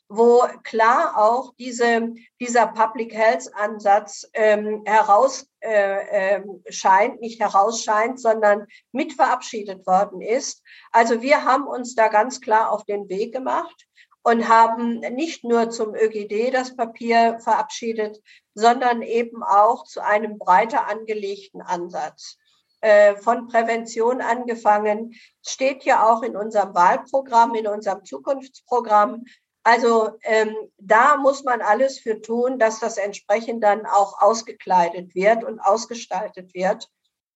[0.08, 8.20] wo klar auch diese, dieser Public Health Ansatz ähm, heraus äh, äh, scheint, nicht herausscheint,
[8.20, 10.62] sondern mit verabschiedet worden ist.
[10.92, 13.86] Also wir haben uns da ganz klar auf den Weg gemacht
[14.22, 18.22] und haben nicht nur zum ÖGD das Papier verabschiedet,
[18.54, 22.38] sondern eben auch zu einem breiter angelegten Ansatz.
[22.84, 29.24] Äh, von Prävention angefangen, steht ja auch in unserem Wahlprogramm, in unserem Zukunftsprogramm.
[29.62, 35.44] Also ähm, da muss man alles für tun, dass das entsprechend dann auch ausgekleidet wird
[35.44, 36.90] und ausgestaltet wird,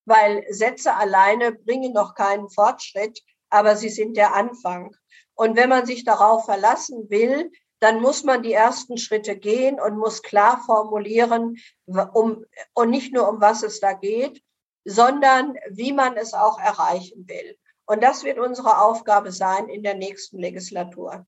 [0.04, 4.94] weil Sätze alleine bringen noch keinen Fortschritt, aber sie sind der Anfang.
[5.32, 9.96] Und wenn man sich darauf verlassen will, dann muss man die ersten Schritte gehen und
[9.96, 11.56] muss klar formulieren,
[11.86, 14.42] um, und nicht nur um was es da geht,
[14.88, 17.56] sondern wie man es auch erreichen will.
[17.86, 21.26] Und das wird unsere Aufgabe sein in der nächsten Legislatur.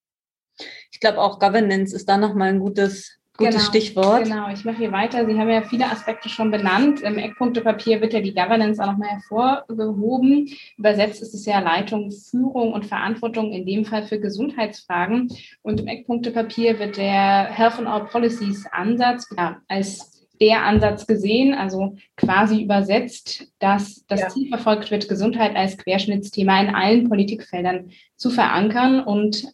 [0.91, 4.25] Ich glaube, auch Governance ist da nochmal ein gutes, gutes genau, Stichwort.
[4.25, 5.27] Genau, ich mache hier weiter.
[5.27, 7.01] Sie haben ja viele Aspekte schon benannt.
[7.01, 10.49] Im Eckpunktepapier wird ja die Governance auch nochmal hervorgehoben.
[10.77, 15.35] Übersetzt ist es ja Leitung, Führung und Verantwortung, in dem Fall für Gesundheitsfragen.
[15.63, 21.55] Und im Eckpunktepapier wird der Health and All Policies Ansatz ja, als der Ansatz gesehen,
[21.55, 24.29] also quasi übersetzt, dass das ja.
[24.29, 29.01] Ziel verfolgt wird, Gesundheit als Querschnittsthema in allen Politikfeldern zu verankern.
[29.01, 29.53] Und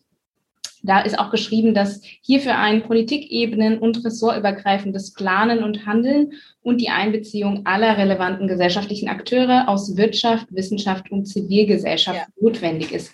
[0.83, 6.91] da ist auch geschrieben, dass hierfür ein Politikebenen und ressortübergreifendes Planen und Handeln und die
[6.91, 12.27] Einbeziehung aller relevanten gesellschaftlichen Akteure aus Wirtschaft, Wissenschaft und Zivilgesellschaft ja.
[12.41, 13.13] notwendig ist.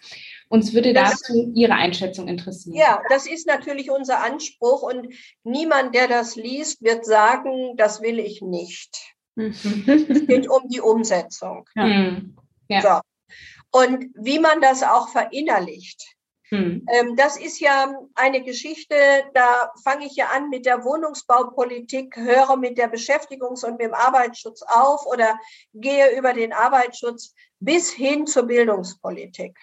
[0.53, 2.77] Uns würde dazu Ihre Einschätzung interessieren.
[2.77, 8.19] Ja, das ist natürlich unser Anspruch und niemand, der das liest, wird sagen, das will
[8.19, 9.15] ich nicht.
[9.37, 11.67] es geht um die Umsetzung.
[11.75, 11.85] Ja.
[11.85, 12.37] Hm.
[12.69, 12.83] Ja.
[12.83, 13.81] So.
[13.81, 16.17] Und wie man das auch verinnerlicht.
[16.51, 16.87] Hm.
[17.17, 18.95] Das ist ja eine Geschichte,
[19.33, 23.95] da fange ich ja an mit der Wohnungsbaupolitik, höre mit der Beschäftigungs- und mit dem
[23.95, 25.39] Arbeitsschutz auf oder
[25.73, 29.57] gehe über den Arbeitsschutz bis hin zur Bildungspolitik.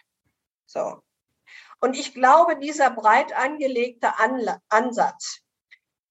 [0.70, 1.02] So.
[1.82, 5.40] Und ich glaube, dieser breit angelegte Anla Ansatz,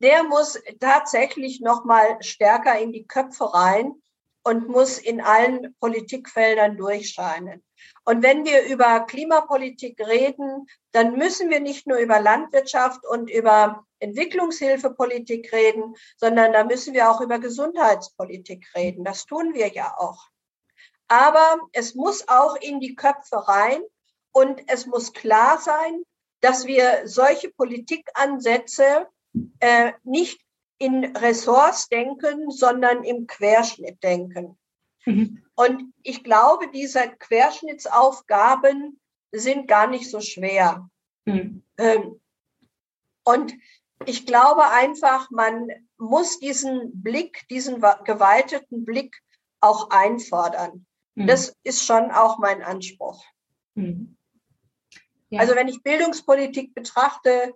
[0.01, 4.03] der muss tatsächlich noch mal stärker in die Köpfe rein
[4.43, 7.65] und muss in allen Politikfeldern durchscheinen.
[8.05, 13.85] Und wenn wir über Klimapolitik reden, dann müssen wir nicht nur über Landwirtschaft und über
[14.01, 19.05] Entwicklungshilfepolitik reden, sondern da müssen wir auch über Gesundheitspolitik reden.
[19.05, 20.29] Das tun wir ja auch.
[21.07, 23.83] Aber es muss auch in die Köpfe rein
[24.39, 26.03] und es muss klar sein,
[26.41, 29.09] dass wir solche Politikansätze
[29.59, 30.41] äh, nicht
[30.79, 34.57] in Ressorts denken, sondern im Querschnitt denken.
[35.05, 35.43] Mhm.
[35.57, 39.01] Und ich glaube, diese Querschnittsaufgaben
[39.33, 40.89] sind gar nicht so schwer.
[41.25, 41.65] Mhm.
[41.77, 42.21] Ähm,
[43.25, 43.55] und
[44.07, 49.21] ich glaube einfach, man muss diesen Blick, diesen geweiteten Blick
[49.61, 50.87] auch einfordern.
[51.17, 51.27] Mhm.
[51.27, 53.25] Das ist schon auch mein Anspruch.
[53.75, 54.18] Mhm.
[55.31, 55.41] Ja.
[55.41, 57.55] Also wenn ich Bildungspolitik betrachte,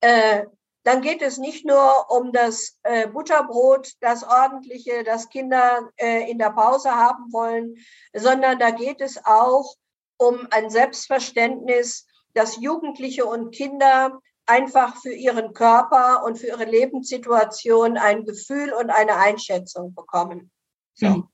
[0.00, 0.44] äh,
[0.82, 6.38] dann geht es nicht nur um das äh, Butterbrot, das ordentliche, das Kinder äh, in
[6.38, 7.76] der Pause haben wollen,
[8.12, 9.74] sondern da geht es auch
[10.18, 17.96] um ein Selbstverständnis, dass Jugendliche und Kinder einfach für ihren Körper und für ihre Lebenssituation
[17.96, 20.50] ein Gefühl und eine Einschätzung bekommen.
[20.92, 21.24] So.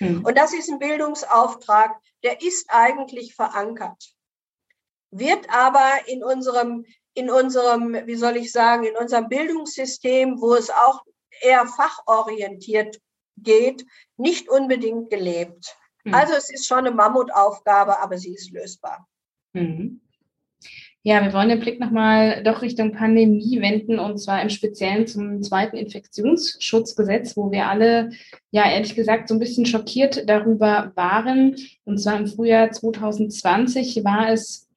[0.00, 0.24] Mhm.
[0.24, 4.17] Und das ist ein Bildungsauftrag, der ist eigentlich verankert
[5.10, 10.70] wird aber in unserem, in unserem, wie soll ich sagen, in unserem Bildungssystem, wo es
[10.70, 11.02] auch
[11.40, 13.00] eher fachorientiert
[13.36, 13.84] geht,
[14.16, 15.76] nicht unbedingt gelebt.
[16.04, 16.14] Mhm.
[16.14, 19.06] Also es ist schon eine Mammutaufgabe, aber sie ist lösbar.
[19.52, 20.00] Mhm.
[21.04, 25.42] Ja, wir wollen den Blick nochmal doch Richtung Pandemie wenden und zwar im Speziellen zum
[25.42, 28.10] zweiten Infektionsschutzgesetz, wo wir alle,
[28.50, 31.56] ja, ehrlich gesagt, so ein bisschen schockiert darüber waren.
[31.84, 34.67] Und zwar im Frühjahr 2020 war es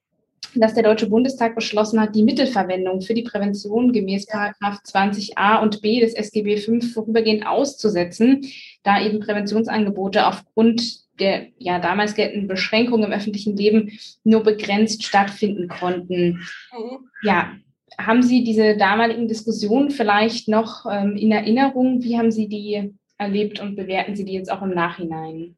[0.55, 5.81] dass der Deutsche Bundestag beschlossen hat, die Mittelverwendung für die Prävention gemäß Paragraph 20a und
[5.81, 8.45] b des SGB V vorübergehend auszusetzen,
[8.83, 13.91] da eben Präventionsangebote aufgrund der ja damals geltenden Beschränkungen im öffentlichen Leben
[14.23, 16.41] nur begrenzt stattfinden konnten.
[16.71, 17.09] Mhm.
[17.23, 17.53] Ja,
[17.97, 22.01] haben Sie diese damaligen Diskussionen vielleicht noch ähm, in Erinnerung?
[22.03, 25.55] Wie haben Sie die erlebt und bewerten Sie die jetzt auch im Nachhinein?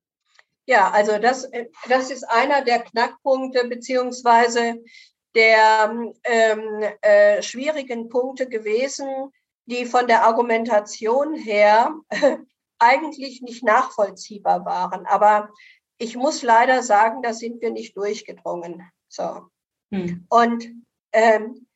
[0.66, 1.50] Ja, also das,
[1.90, 4.82] das ist einer der Knackpunkte beziehungsweise
[5.36, 9.08] der ähm, äh, schwierigen Punkte gewesen,
[9.66, 11.94] die von der Argumentation her
[12.80, 15.06] eigentlich nicht nachvollziehbar waren.
[15.06, 15.50] Aber
[15.98, 18.84] ich muss leider sagen, da sind wir nicht durchgedrungen.
[19.08, 19.48] So.
[19.92, 20.26] Hm.
[20.30, 20.66] Und
[21.12, 21.73] ähm, äh,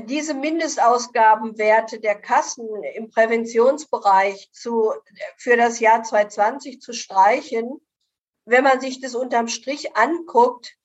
[0.00, 4.92] diese Mindestausgabenwerte der Kassen im Präventionsbereich zu,
[5.36, 7.80] für das Jahr 2020 zu streichen,
[8.44, 10.76] wenn man sich das unterm Strich anguckt,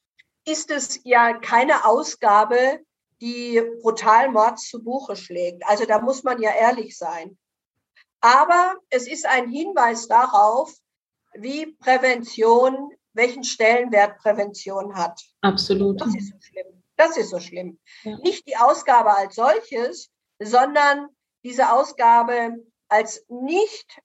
[0.45, 2.79] ist es ja keine Ausgabe,
[3.19, 5.63] die brutal Mords zu Buche schlägt.
[5.65, 7.37] Also da muss man ja ehrlich sein.
[8.21, 10.73] Aber es ist ein Hinweis darauf,
[11.33, 15.19] wie Prävention, welchen Stellenwert Prävention hat.
[15.41, 15.99] Absolut.
[16.01, 16.83] Das ist so schlimm.
[16.97, 17.79] Das ist so schlimm.
[18.03, 18.17] Ja.
[18.17, 21.07] Nicht die Ausgabe als solches, sondern
[21.43, 22.57] diese Ausgabe
[22.89, 24.01] als nicht,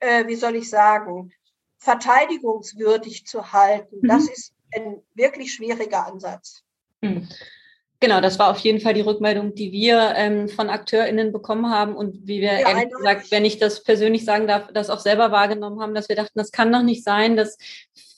[0.00, 1.32] äh, wie soll ich sagen,
[1.78, 3.98] verteidigungswürdig zu halten.
[4.00, 4.08] Mhm.
[4.08, 6.64] Das ist ein wirklich schwieriger Ansatz.
[7.00, 7.28] Mhm.
[8.00, 11.94] Genau, das war auf jeden Fall die Rückmeldung, die wir ähm, von AkteurInnen bekommen haben
[11.94, 15.30] und wie wir ja, ehrlich gesagt, wenn ich das persönlich sagen darf, das auch selber
[15.30, 17.56] wahrgenommen haben, dass wir dachten, das kann doch nicht sein, dass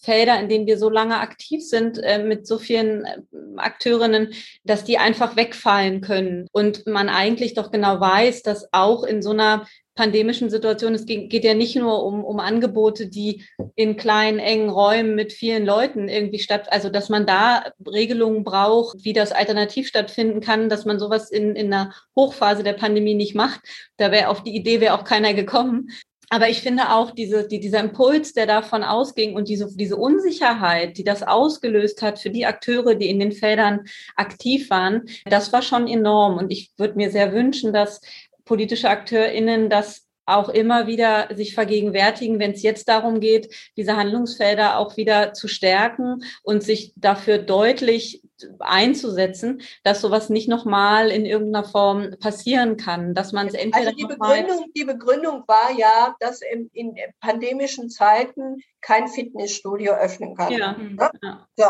[0.07, 3.19] Felder, in denen wir so lange aktiv sind, äh, mit so vielen äh,
[3.57, 4.33] Akteurinnen,
[4.65, 6.47] dass die einfach wegfallen können.
[6.53, 10.95] Und man eigentlich doch genau weiß, dass auch in so einer pandemischen Situation.
[10.95, 15.67] Es geht ja nicht nur um, um Angebote, die in kleinen, engen Räumen mit vielen
[15.67, 20.85] Leuten irgendwie statt, also dass man da Regelungen braucht, wie das alternativ stattfinden kann, dass
[20.85, 23.61] man sowas in, in einer Hochphase der Pandemie nicht macht.
[23.97, 25.89] Da wäre auf die Idee wäre auch keiner gekommen.
[26.29, 30.99] Aber ich finde auch diese, die, dieser Impuls, der davon ausging und diese, diese Unsicherheit,
[30.99, 33.85] die das ausgelöst hat für die Akteure, die in den Feldern
[34.17, 36.37] aktiv waren, das war schon enorm.
[36.37, 38.01] Und ich würde mir sehr wünschen, dass
[38.47, 44.79] politische AkteurInnen das auch immer wieder sich vergegenwärtigen, wenn es jetzt darum geht, diese Handlungsfelder
[44.79, 48.23] auch wieder zu stärken und sich dafür deutlich
[48.59, 53.97] einzusetzen, dass sowas nicht nochmal in irgendeiner Form passieren kann, dass man es entweder also
[53.97, 60.53] die Begründung, die Begründung war ja, dass in, in pandemischen Zeiten kein Fitnessstudio öffnen kann.
[60.53, 60.77] Ja.
[61.23, 61.47] ja.
[61.57, 61.65] So.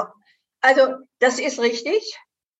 [0.62, 2.18] Also das ist richtig.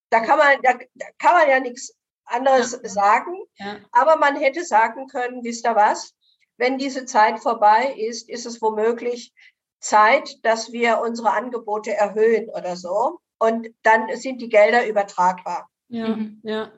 [0.09, 1.96] Da kann man, da, da kann man ja nichts
[2.27, 2.89] anderes ja.
[2.89, 3.35] sagen.
[3.55, 3.77] Ja.
[3.91, 6.13] Aber man hätte sagen können, wisst ihr was?
[6.57, 9.33] Wenn diese Zeit vorbei ist, ist es womöglich
[9.79, 13.19] Zeit, dass wir unsere Angebote erhöhen oder so.
[13.39, 15.69] Und dann sind die Gelder übertragbar.
[15.89, 16.41] Ja, mhm.
[16.43, 16.71] ja.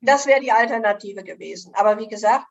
[0.00, 1.74] Das wäre die Alternative gewesen.
[1.74, 2.46] Aber wie gesagt,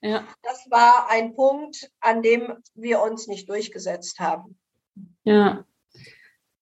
[0.00, 0.24] ja.
[0.42, 4.58] das war ein Punkt, an dem wir uns nicht durchgesetzt haben.
[5.24, 5.64] Ja,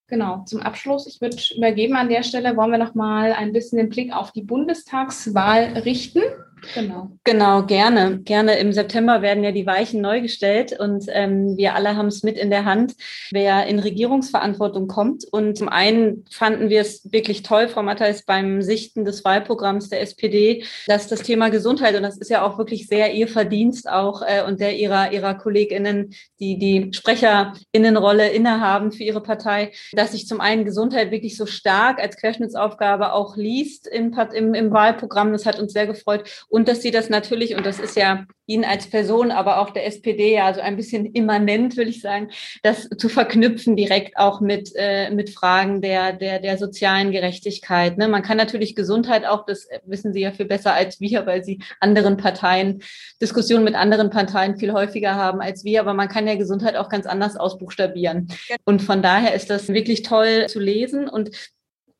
[0.08, 3.78] Genau, zum Abschluss, ich würde übergeben an der Stelle, wollen wir noch mal ein bisschen
[3.78, 6.22] den Blick auf die Bundestagswahl richten.
[6.74, 7.10] Genau.
[7.24, 8.20] Genau, gerne.
[8.20, 8.58] Gerne.
[8.58, 12.38] Im September werden ja die Weichen neu gestellt und ähm, wir alle haben es mit
[12.38, 12.94] in der Hand,
[13.30, 15.24] wer in Regierungsverantwortung kommt.
[15.30, 20.00] Und zum einen fanden wir es wirklich toll, Frau Matthijs, beim Sichten des Wahlprogramms der
[20.00, 24.22] SPD, dass das Thema Gesundheit, und das ist ja auch wirklich sehr ihr Verdienst auch
[24.22, 30.26] äh, und der ihrer, ihrer KollegInnen, die die SprecherInnenrolle innehaben für ihre Partei, dass sich
[30.26, 35.32] zum einen Gesundheit wirklich so stark als Querschnittsaufgabe auch liest im, im, im Wahlprogramm.
[35.32, 38.64] Das hat uns sehr gefreut und dass sie das natürlich, und das ist ja Ihnen
[38.64, 42.30] als Person, aber auch der SPD ja so ein bisschen immanent, will ich sagen,
[42.62, 47.98] das zu verknüpfen direkt auch mit, äh, mit Fragen der, der, der sozialen Gerechtigkeit.
[47.98, 48.06] Ne?
[48.06, 51.60] Man kann natürlich Gesundheit auch, das wissen Sie ja viel besser als wir, weil Sie
[51.80, 52.82] anderen Parteien,
[53.20, 56.88] Diskussionen mit anderen Parteien viel häufiger haben als wir, aber man kann ja Gesundheit auch
[56.88, 58.28] ganz anders ausbuchstabieren.
[58.64, 61.30] Und von daher ist das wirklich toll zu lesen und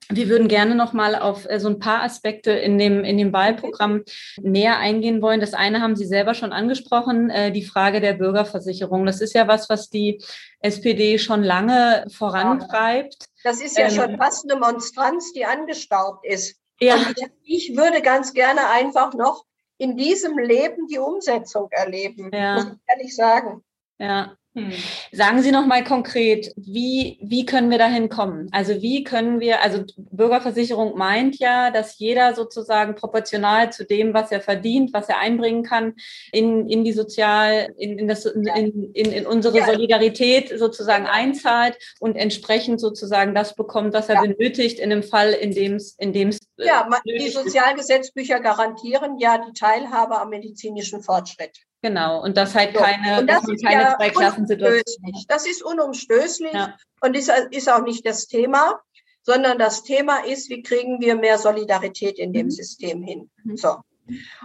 [0.09, 3.33] wir würden gerne noch mal auf äh, so ein paar Aspekte in dem, in dem
[3.33, 4.05] Wahlprogramm
[4.41, 5.41] näher eingehen wollen.
[5.41, 9.05] Das eine haben Sie selber schon angesprochen, äh, die Frage der Bürgerversicherung.
[9.07, 10.23] Das ist ja was, was die
[10.61, 13.27] SPD schon lange vorantreibt.
[13.43, 16.57] Das ist ja ähm, schon fast eine Monstranz, die angestaubt ist.
[16.81, 16.97] Ja.
[17.43, 19.45] ich würde ganz gerne einfach noch
[19.79, 22.55] in diesem Leben die Umsetzung erleben, ja.
[22.55, 23.63] muss ich ehrlich sagen.
[23.99, 24.73] Ja, Hm.
[25.13, 28.49] Sagen Sie noch mal konkret, wie, wie können wir dahin kommen?
[28.53, 34.33] Also wie können wir, also Bürgerversicherung meint ja, dass jeder sozusagen proportional zu dem, was
[34.33, 35.93] er verdient, was er einbringen kann,
[36.33, 39.67] in, in die Sozial, in, in, das, in, in, in unsere ja.
[39.67, 41.13] Solidarität sozusagen ja.
[41.13, 44.23] einzahlt und entsprechend sozusagen das bekommt, was er ja.
[44.23, 49.19] benötigt in dem Fall, in dem es, in dem es äh, ja, die Sozialgesetzbücher garantieren
[49.19, 51.66] ja die Teilhabe am medizinischen Fortschritt.
[51.83, 55.13] Genau, und das halt keine, und das ist keine ja Zweiklassensituation.
[55.29, 56.77] Das ist unumstößlich ja.
[57.01, 58.81] und ist, ist auch nicht das Thema,
[59.23, 62.51] sondern das Thema ist, wie kriegen wir mehr Solidarität in dem mhm.
[62.51, 63.31] System hin.
[63.45, 63.57] Mhm.
[63.57, 63.77] So.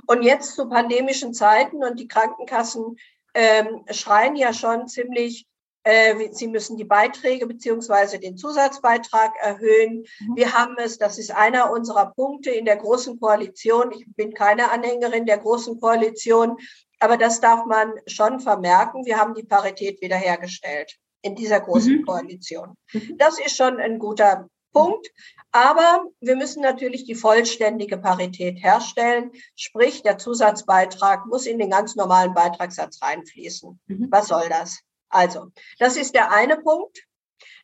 [0.07, 2.97] Und jetzt zu pandemischen Zeiten und die Krankenkassen
[3.33, 5.45] ähm, schreien ja schon ziemlich,
[5.83, 10.05] äh, sie müssen die Beiträge beziehungsweise den Zusatzbeitrag erhöhen.
[10.19, 10.35] Mhm.
[10.35, 13.91] Wir haben es, das ist einer unserer Punkte in der Großen Koalition.
[13.91, 16.57] Ich bin keine Anhängerin der Großen Koalition,
[17.01, 19.05] aber das darf man schon vermerken.
[19.05, 22.05] Wir haben die Parität wiederhergestellt in dieser großen mhm.
[22.05, 22.75] Koalition.
[22.93, 23.17] Mhm.
[23.17, 25.09] Das ist schon ein guter Punkt.
[25.51, 29.31] Aber wir müssen natürlich die vollständige Parität herstellen.
[29.55, 33.79] Sprich, der Zusatzbeitrag muss in den ganz normalen Beitragssatz reinfließen.
[33.87, 34.07] Mhm.
[34.11, 34.79] Was soll das?
[35.09, 35.47] Also,
[35.79, 37.05] das ist der eine Punkt.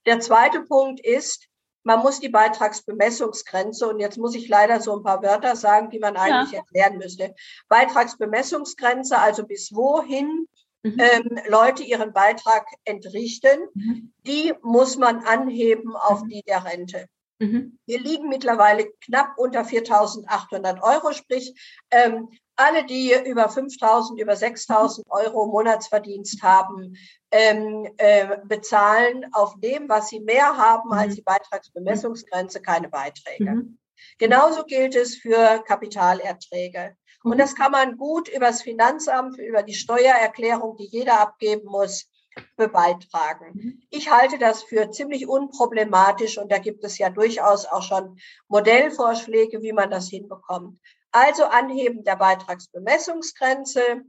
[0.06, 1.47] Der zweite Punkt ist,
[1.88, 6.00] man muss die Beitragsbemessungsgrenze, und jetzt muss ich leider so ein paar Wörter sagen, die
[6.00, 6.60] man eigentlich ja.
[6.60, 7.34] erklären müsste.
[7.70, 10.48] Beitragsbemessungsgrenze, also bis wohin
[10.84, 10.98] mhm.
[11.00, 14.14] ähm, Leute ihren Beitrag entrichten, mhm.
[14.28, 16.28] die muss man anheben auf mhm.
[16.28, 17.06] die der Rente.
[17.40, 17.80] Mhm.
[17.86, 21.54] Wir liegen mittlerweile knapp unter 4.800 Euro, sprich
[21.90, 26.98] ähm, alle, die über 5.000, über 6.000 Euro Monatsverdienst haben,
[27.32, 31.16] ähm, äh, bezahlen auf dem, was sie mehr haben als mhm.
[31.16, 33.52] die Beitragsbemessungsgrenze, keine Beiträge.
[33.52, 33.78] Mhm.
[34.18, 36.96] Genauso gilt es für Kapitalerträge.
[37.24, 37.38] Und mhm.
[37.40, 42.10] das kann man gut übers Finanzamt, über die Steuererklärung, die jeder abgeben muss,
[42.56, 43.52] beitragen.
[43.54, 43.82] Mhm.
[43.90, 49.62] Ich halte das für ziemlich unproblematisch und da gibt es ja durchaus auch schon Modellvorschläge,
[49.62, 50.80] wie man das hinbekommt.
[51.12, 54.04] Also Anheben der Beitragsbemessungsgrenze.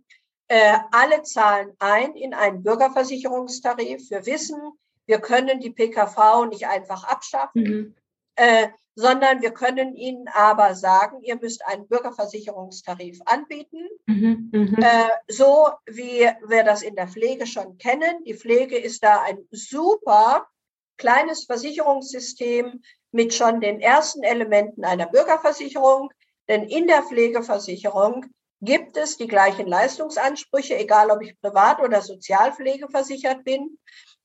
[0.49, 4.11] Äh, alle zahlen ein in einen Bürgerversicherungstarif.
[4.11, 4.59] Wir wissen,
[5.07, 7.62] wir können die PKV nicht einfach abschaffen.
[7.62, 7.94] Mhm.
[8.36, 8.68] Äh,
[8.99, 15.68] sondern wir können Ihnen aber sagen, ihr müsst einen Bürgerversicherungstarif anbieten, mhm, mhm, äh, so
[15.86, 18.24] wie wir das in der Pflege schon kennen.
[18.24, 20.49] Die Pflege ist da ein super
[20.96, 22.82] kleines Versicherungssystem
[23.12, 26.11] mit schon den ersten Elementen einer Bürgerversicherung,
[26.49, 28.26] denn in der Pflegeversicherung
[28.61, 33.78] gibt es die gleichen Leistungsansprüche, egal ob ich privat oder Sozialpflege versichert bin.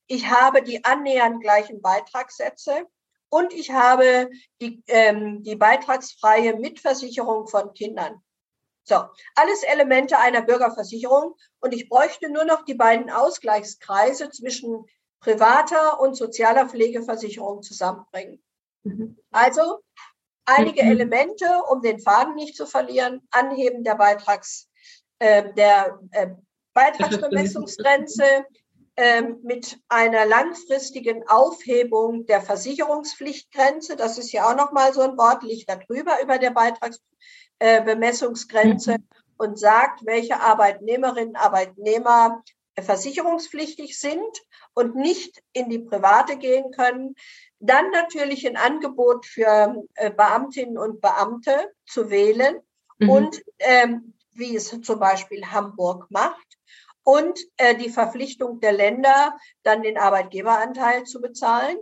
[0.07, 2.87] Ich habe die annähernd gleichen Beitragssätze
[3.29, 4.29] und ich habe
[4.61, 8.21] die, ähm, die beitragsfreie Mitversicherung von Kindern.
[8.83, 9.01] So,
[9.35, 11.35] alles Elemente einer Bürgerversicherung.
[11.61, 14.85] Und ich bräuchte nur noch die beiden Ausgleichskreise zwischen
[15.21, 18.43] privater und sozialer Pflegeversicherung zusammenbringen.
[18.83, 19.17] Mhm.
[19.31, 19.79] Also
[20.45, 20.91] einige mhm.
[20.91, 24.69] Elemente, um den Faden nicht zu verlieren, Anheben der Beitrags,
[25.19, 26.27] äh, der äh,
[26.73, 28.45] Beitragsbemessungsgrenze,
[28.95, 33.95] ähm, mit einer langfristigen Aufhebung der Versicherungspflichtgrenze.
[33.95, 39.07] Das ist ja auch nochmal so ein Wort, liegt darüber über der Beitragsbemessungsgrenze mhm.
[39.37, 42.43] und sagt, welche Arbeitnehmerinnen, Arbeitnehmer
[42.79, 44.21] versicherungspflichtig sind
[44.73, 47.15] und nicht in die Private gehen können.
[47.65, 52.59] Dann natürlich ein Angebot für äh, Beamtinnen und Beamte zu wählen
[52.99, 53.09] mhm.
[53.09, 56.57] und ähm, wie es zum Beispiel Hamburg macht
[57.03, 61.77] und äh, die Verpflichtung der Länder, dann den Arbeitgeberanteil zu bezahlen.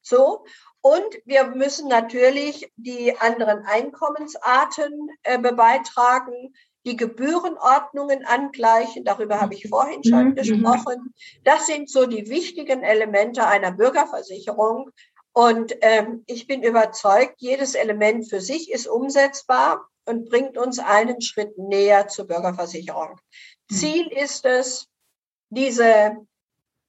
[0.00, 0.46] So.
[0.80, 6.54] Und wir müssen natürlich die anderen Einkommensarten äh, beitragen,
[6.86, 9.04] die Gebührenordnungen angleichen.
[9.04, 10.34] Darüber habe ich vorhin schon mhm.
[10.34, 11.14] gesprochen.
[11.44, 14.90] Das sind so die wichtigen Elemente einer Bürgerversicherung.
[15.32, 21.20] Und ähm, ich bin überzeugt, jedes Element für sich ist umsetzbar und bringt uns einen
[21.20, 23.20] Schritt näher zur Bürgerversicherung.
[23.70, 24.88] Ziel ist es,
[25.50, 26.16] diese,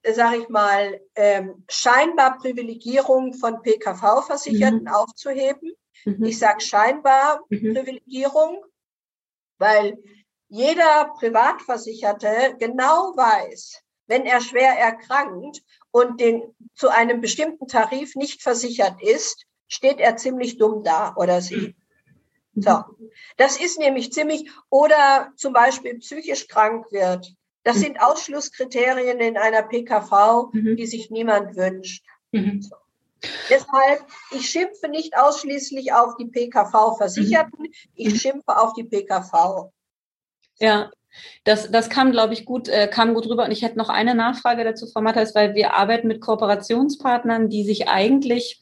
[0.04, 4.88] sage ich mal, ähm, scheinbar Privilegierung von PKV-Versicherten mhm.
[4.88, 5.74] aufzuheben.
[6.06, 6.24] Mhm.
[6.24, 7.74] Ich sage scheinbar mhm.
[7.76, 8.66] Privilegierung,
[9.60, 9.98] weil
[10.48, 15.62] jeder Privatversicherte genau weiß, wenn er schwer erkrankt
[15.92, 21.42] und den, zu einem bestimmten Tarif nicht versichert ist, steht er ziemlich dumm da oder
[21.42, 21.76] sie.
[22.56, 22.84] So,
[23.38, 27.34] das ist nämlich ziemlich, oder zum Beispiel psychisch krank wird.
[27.64, 27.82] Das mhm.
[27.82, 30.76] sind Ausschlusskriterien in einer PKV, mhm.
[30.76, 32.04] die sich niemand wünscht.
[32.32, 32.62] Mhm.
[32.62, 32.76] So.
[33.50, 39.72] Deshalb, ich schimpfe nicht ausschließlich auf die PKV-Versicherten, ich schimpfe auf die PKV.
[40.60, 40.92] Ja,
[41.44, 43.46] Das, das kam, glaube ich, gut, äh, kam gut rüber.
[43.46, 47.64] Und ich hätte noch eine Nachfrage dazu, Frau Matthias, weil wir arbeiten mit Kooperationspartnern, die
[47.64, 48.60] sich eigentlich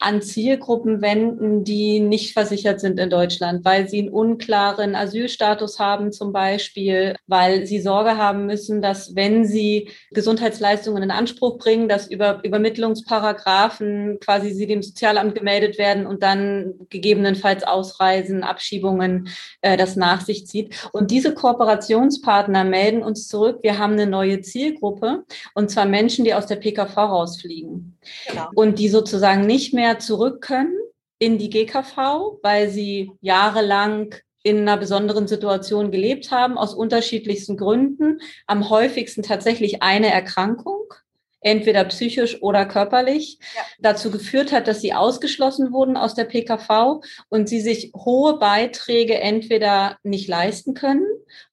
[0.00, 6.10] an Zielgruppen wenden, die nicht versichert sind in Deutschland, weil sie einen unklaren Asylstatus haben
[6.10, 12.10] zum Beispiel, weil sie Sorge haben müssen, dass wenn sie Gesundheitsleistungen in Anspruch bringen, dass
[12.10, 19.28] über Übermittlungsparagraphen quasi sie dem Sozialamt gemeldet werden und dann gegebenenfalls Ausreisen, Abschiebungen
[19.60, 20.88] äh, das nach sich zieht.
[20.92, 25.24] Und diese Kooperationspartner melden uns zurück, wir haben eine neue Zielgruppe
[25.54, 28.48] und zwar Menschen, die aus der PKV rausfliegen genau.
[28.54, 30.76] und die sozusagen nicht mehr zurück können
[31.18, 38.20] in die GKV, weil sie jahrelang in einer besonderen Situation gelebt haben, aus unterschiedlichsten Gründen.
[38.46, 40.94] Am häufigsten tatsächlich eine Erkrankung,
[41.40, 43.62] entweder psychisch oder körperlich, ja.
[43.78, 49.18] dazu geführt hat, dass sie ausgeschlossen wurden aus der PKV und sie sich hohe Beiträge
[49.20, 51.06] entweder nicht leisten können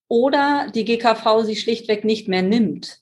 [0.08, 3.02] oder die GKV sie schlichtweg nicht mehr nimmt.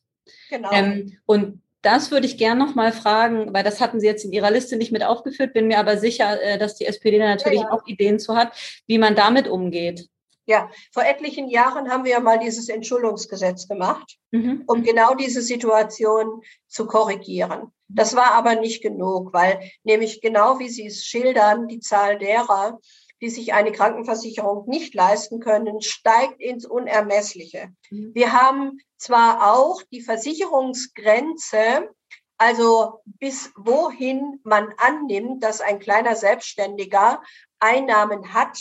[0.49, 0.71] Genau.
[0.71, 4.33] Ähm, und das würde ich gerne noch mal fragen, weil das hatten Sie jetzt in
[4.33, 7.61] Ihrer Liste nicht mit aufgeführt, bin mir aber sicher, äh, dass die SPD da natürlich
[7.61, 7.71] ja, ja.
[7.71, 8.53] auch Ideen zu hat,
[8.87, 10.09] wie man damit umgeht.
[10.47, 14.63] Ja, vor etlichen Jahren haben wir ja mal dieses Entschuldungsgesetz gemacht, mhm.
[14.67, 17.71] um genau diese Situation zu korrigieren.
[17.87, 22.79] Das war aber nicht genug, weil nämlich genau wie Sie es schildern, die Zahl derer,
[23.21, 27.69] die sich eine Krankenversicherung nicht leisten können, steigt ins Unermessliche.
[27.89, 28.11] Mhm.
[28.13, 31.89] Wir haben zwar auch die Versicherungsgrenze,
[32.37, 37.21] also bis wohin man annimmt, dass ein kleiner Selbstständiger
[37.59, 38.57] Einnahmen hat,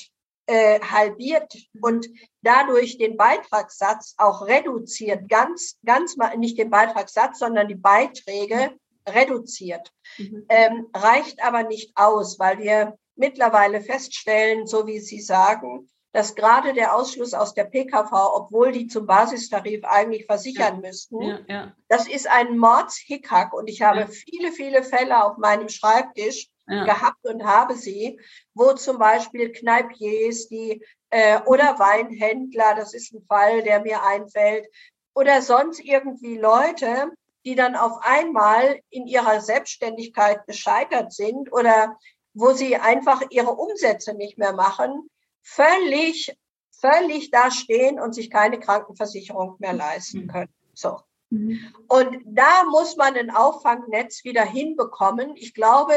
[0.47, 2.07] äh, halbiert und
[2.43, 8.79] dadurch den Beitragssatz auch reduziert, ganz, ganz mal nicht den Beitragssatz, sondern die Beiträge
[9.09, 9.91] reduziert.
[10.19, 10.45] Mhm.
[10.49, 16.73] Ähm, reicht aber nicht aus, weil wir mittlerweile feststellen, so wie Sie sagen, dass gerade
[16.75, 21.73] der Ausschluss aus der PKV, obwohl die zum Basistarif eigentlich versichern ja, müssten, ja, ja.
[21.89, 23.53] das ist ein Mordshickhack.
[23.53, 28.21] Und ich habe viele, viele Fälle auf meinem Schreibtisch gehabt und habe sie,
[28.55, 34.67] wo zum Beispiel Kneipiers, die äh, oder Weinhändler, das ist ein Fall, der mir einfällt,
[35.15, 37.13] oder sonst irgendwie Leute,
[37.45, 41.99] die dann auf einmal in ihrer Selbstständigkeit gescheitert sind oder
[42.35, 45.11] wo sie einfach ihre Umsätze nicht mehr machen,
[45.45, 46.37] völlig,
[46.73, 50.29] völlig da stehen und sich keine Krankenversicherung mehr leisten mhm.
[50.29, 50.55] können.
[50.73, 50.99] So.
[51.31, 51.61] Mhm.
[51.89, 55.37] Und da muss man ein Auffangnetz wieder hinbekommen.
[55.37, 55.95] Ich glaube,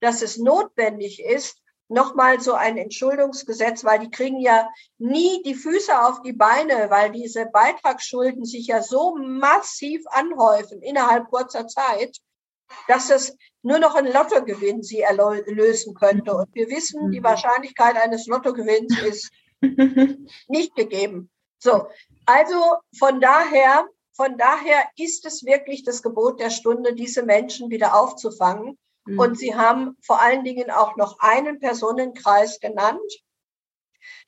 [0.00, 4.68] dass es notwendig ist, nochmal so ein Entschuldungsgesetz, weil die kriegen ja
[4.98, 11.28] nie die Füße auf die Beine, weil diese Beitragsschulden sich ja so massiv anhäufen innerhalb
[11.30, 12.18] kurzer Zeit,
[12.86, 16.34] dass es nur noch ein Lottogewinn sie erlösen könnte.
[16.34, 17.24] Und wir wissen, die mhm.
[17.24, 19.30] Wahrscheinlichkeit eines Lottogewinns ist
[20.48, 21.30] nicht gegeben.
[21.58, 21.88] So,
[22.26, 27.98] also von daher, von daher ist es wirklich das Gebot der Stunde, diese Menschen wieder
[28.00, 28.78] aufzufangen.
[29.06, 29.18] Mhm.
[29.18, 33.00] Und Sie haben vor allen Dingen auch noch einen Personenkreis genannt,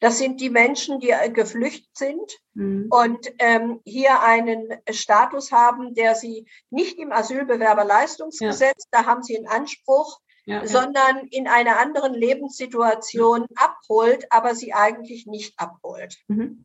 [0.01, 2.87] das sind die Menschen, die äh, geflüchtet sind mhm.
[2.91, 9.03] und ähm, hier einen Status haben, der sie nicht im Asylbewerberleistungsgesetz, ja.
[9.03, 15.27] da haben sie einen Anspruch, ja, sondern in einer anderen Lebenssituation abholt, aber sie eigentlich
[15.27, 16.17] nicht abholt.
[16.29, 16.65] Mhm.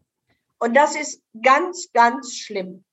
[0.59, 2.85] Und das ist ganz, ganz schlimm.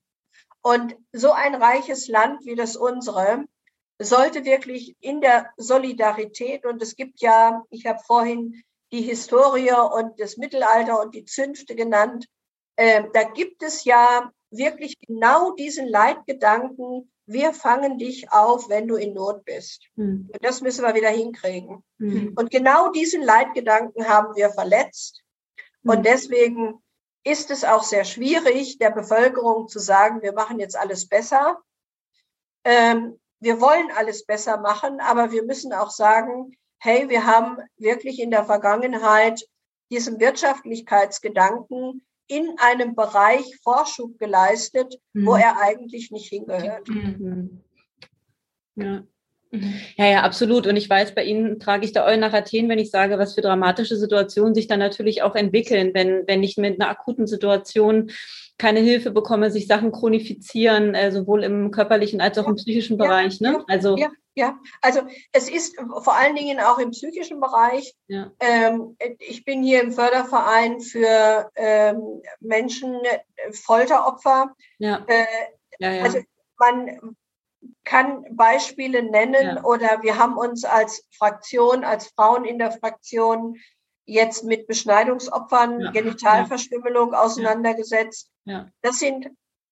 [0.63, 3.45] Und so ein reiches Land wie das unsere
[3.99, 8.63] sollte wirklich in der Solidarität, und es gibt ja, ich habe vorhin
[8.93, 12.27] die Historie und das Mittelalter und die Zünfte genannt.
[12.77, 18.97] Äh, da gibt es ja wirklich genau diesen Leitgedanken, wir fangen dich auf, wenn du
[18.97, 19.87] in Not bist.
[19.95, 20.31] Mhm.
[20.33, 21.83] Und das müssen wir wieder hinkriegen.
[21.99, 22.35] Mhm.
[22.37, 25.23] Und genau diesen Leitgedanken haben wir verletzt.
[25.83, 25.91] Mhm.
[25.91, 26.83] Und deswegen
[27.25, 31.59] ist es auch sehr schwierig, der Bevölkerung zu sagen, wir machen jetzt alles besser.
[32.65, 38.21] Ähm, wir wollen alles besser machen, aber wir müssen auch sagen, hey, wir haben wirklich
[38.21, 39.47] in der Vergangenheit
[39.93, 45.27] diesem Wirtschaftlichkeitsgedanken in einem Bereich Vorschub geleistet, mhm.
[45.27, 46.89] wo er eigentlich nicht hingehört.
[46.89, 47.61] Mhm.
[48.75, 49.05] Ja.
[49.97, 50.67] Ja, ja, absolut.
[50.67, 53.35] Und ich weiß, bei Ihnen trage ich da Eulen nach Athen, wenn ich sage, was
[53.35, 58.11] für dramatische Situationen sich dann natürlich auch entwickeln, wenn, wenn ich mit einer akuten Situation
[58.59, 63.41] keine Hilfe bekomme, sich Sachen chronifizieren, äh, sowohl im körperlichen als auch im psychischen Bereich.
[63.41, 63.65] Ne?
[63.69, 67.95] Also ja, ja, also es ist vor allen Dingen auch im psychischen Bereich.
[68.07, 68.31] Ja.
[68.41, 74.55] Ähm, ich bin hier im Förderverein für ähm, Menschen, äh, Folteropfer.
[74.79, 75.05] Ja.
[75.07, 75.27] Äh,
[75.79, 76.03] ja, ja.
[76.05, 76.21] Also
[76.59, 77.17] man
[77.85, 79.65] kann Beispiele nennen ja.
[79.65, 83.57] oder wir haben uns als Fraktion, als Frauen in der Fraktion
[84.05, 85.91] jetzt mit Beschneidungsopfern, ja.
[85.91, 88.31] Genitalverstümmelung auseinandergesetzt.
[88.45, 88.71] Ja.
[88.83, 89.29] Das sind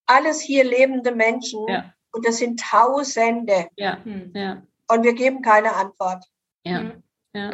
[0.06, 1.92] alles hier lebende Menschen ja.
[2.12, 3.68] und das sind Tausende.
[3.76, 4.02] Ja.
[4.04, 4.32] Hm.
[4.34, 4.62] Ja.
[4.88, 6.24] Und wir geben keine Antwort.
[6.64, 7.02] Ja, hm.
[7.34, 7.50] ja.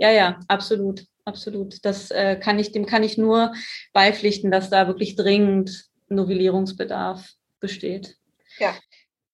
[0.00, 1.84] Ja, ja, absolut, absolut.
[1.84, 3.52] Das äh, kann ich, dem kann ich nur
[3.92, 7.28] beipflichten, dass da wirklich dringend Novellierungsbedarf
[7.58, 8.16] besteht.
[8.58, 8.74] Ja.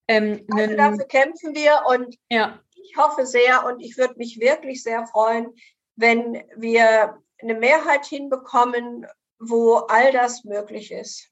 [0.07, 2.59] Ähm, also dafür kämpfen wir und ja.
[2.75, 5.53] ich hoffe sehr und ich würde mich wirklich sehr freuen,
[5.95, 9.05] wenn wir eine Mehrheit hinbekommen,
[9.39, 11.29] wo all das möglich ist.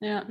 [0.00, 0.26] Ja,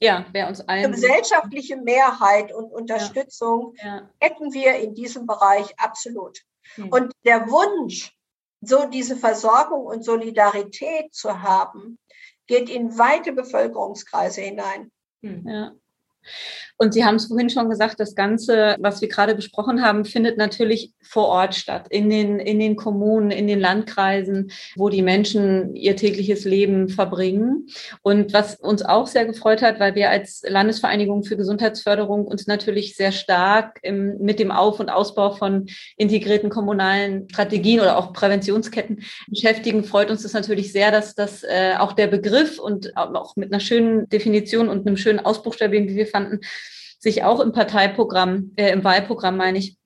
[0.00, 0.84] ja wäre uns allen.
[0.84, 3.96] Eine gesellschaftliche Mehrheit und Unterstützung ja.
[3.96, 4.10] Ja.
[4.20, 6.40] hätten wir in diesem Bereich absolut.
[6.74, 6.88] Hm.
[6.88, 8.16] Und der Wunsch,
[8.60, 11.98] so diese Versorgung und Solidarität zu haben,
[12.46, 14.90] geht in weite Bevölkerungskreise hinein.
[15.22, 15.46] Hm.
[15.46, 15.72] Ja.
[16.76, 20.36] Und Sie haben es vorhin schon gesagt, das Ganze, was wir gerade besprochen haben, findet
[20.36, 25.76] natürlich vor Ort statt, in den, in den Kommunen, in den Landkreisen, wo die Menschen
[25.76, 27.68] ihr tägliches Leben verbringen.
[28.02, 32.96] Und was uns auch sehr gefreut hat, weil wir als Landesvereinigung für Gesundheitsförderung uns natürlich
[32.96, 35.66] sehr stark im, mit dem Auf- und Ausbau von
[35.96, 41.74] integrierten kommunalen Strategien oder auch Präventionsketten beschäftigen, freut uns das natürlich sehr, dass das äh,
[41.78, 46.06] auch der Begriff und auch mit einer schönen Definition und einem schönen Ausbuchstabieren, wie wir
[46.06, 46.40] fanden,
[47.04, 49.76] sich auch im Parteiprogramm, äh, im Wahlprogramm meine ich,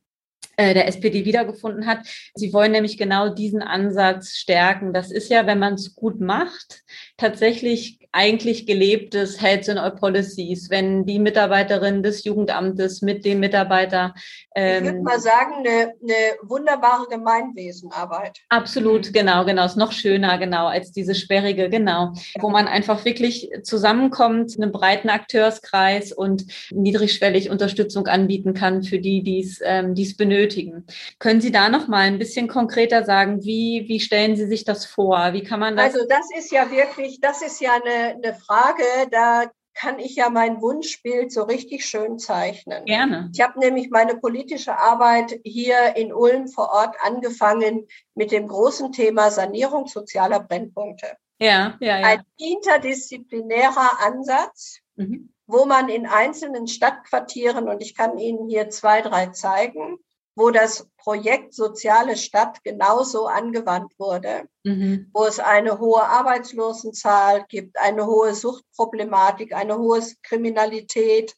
[0.56, 2.06] äh, der SPD wiedergefunden hat.
[2.34, 4.94] Sie wollen nämlich genau diesen Ansatz stärken.
[4.94, 6.82] Das ist ja, wenn man es gut macht,
[7.16, 14.14] tatsächlich eigentlich gelebtes Health in All Policies, wenn die Mitarbeiterin des Jugendamtes mit dem Mitarbeiter.
[14.54, 18.38] Ähm, ich würde mal sagen, eine, eine wunderbare Gemeinwesenarbeit.
[18.48, 19.66] Absolut, genau, genau.
[19.66, 22.12] Ist noch schöner, genau, als diese sperrige, genau.
[22.40, 29.22] Wo man einfach wirklich zusammenkommt, einen breiten Akteurskreis und niedrigschwellig Unterstützung anbieten kann für die,
[29.22, 30.86] die es ähm, benötigen.
[31.18, 34.86] Können Sie da noch mal ein bisschen konkreter sagen, wie, wie stellen Sie sich das
[34.86, 35.32] vor?
[35.32, 35.94] Wie kann man das?
[35.94, 40.28] Also das ist ja wirklich, das ist ja eine eine Frage, da kann ich ja
[40.28, 42.84] mein Wunschbild so richtig schön zeichnen.
[42.84, 43.30] Gerne.
[43.32, 48.90] Ich habe nämlich meine politische Arbeit hier in Ulm vor Ort angefangen mit dem großen
[48.90, 51.16] Thema Sanierung sozialer Brennpunkte.
[51.38, 52.06] Ja, ja, ja.
[52.06, 55.32] Ein interdisziplinärer Ansatz, mhm.
[55.46, 59.98] wo man in einzelnen Stadtquartieren, und ich kann Ihnen hier zwei, drei zeigen,
[60.38, 65.10] wo das Projekt Soziale Stadt genauso angewandt wurde, mhm.
[65.12, 71.34] wo es eine hohe Arbeitslosenzahl gibt, eine hohe Suchtproblematik, eine hohe Kriminalität,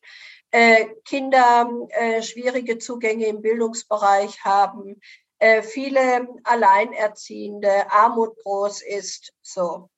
[0.50, 5.00] äh, Kinder äh, schwierige Zugänge im Bildungsbereich haben,
[5.38, 9.88] äh, viele Alleinerziehende, Armut groß ist, so.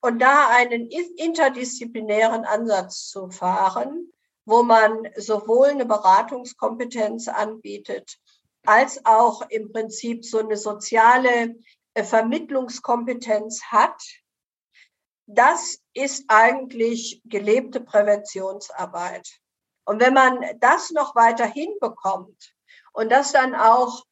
[0.00, 4.12] Und da einen interdisziplinären Ansatz zu fahren,
[4.44, 8.18] wo man sowohl eine Beratungskompetenz anbietet,
[8.66, 11.56] als auch im Prinzip so eine soziale
[11.94, 14.00] äh, Vermittlungskompetenz hat,
[15.26, 19.28] das ist eigentlich gelebte Präventionsarbeit.
[19.84, 22.54] Und wenn man das noch weiter hinbekommt
[22.92, 24.04] und das dann auch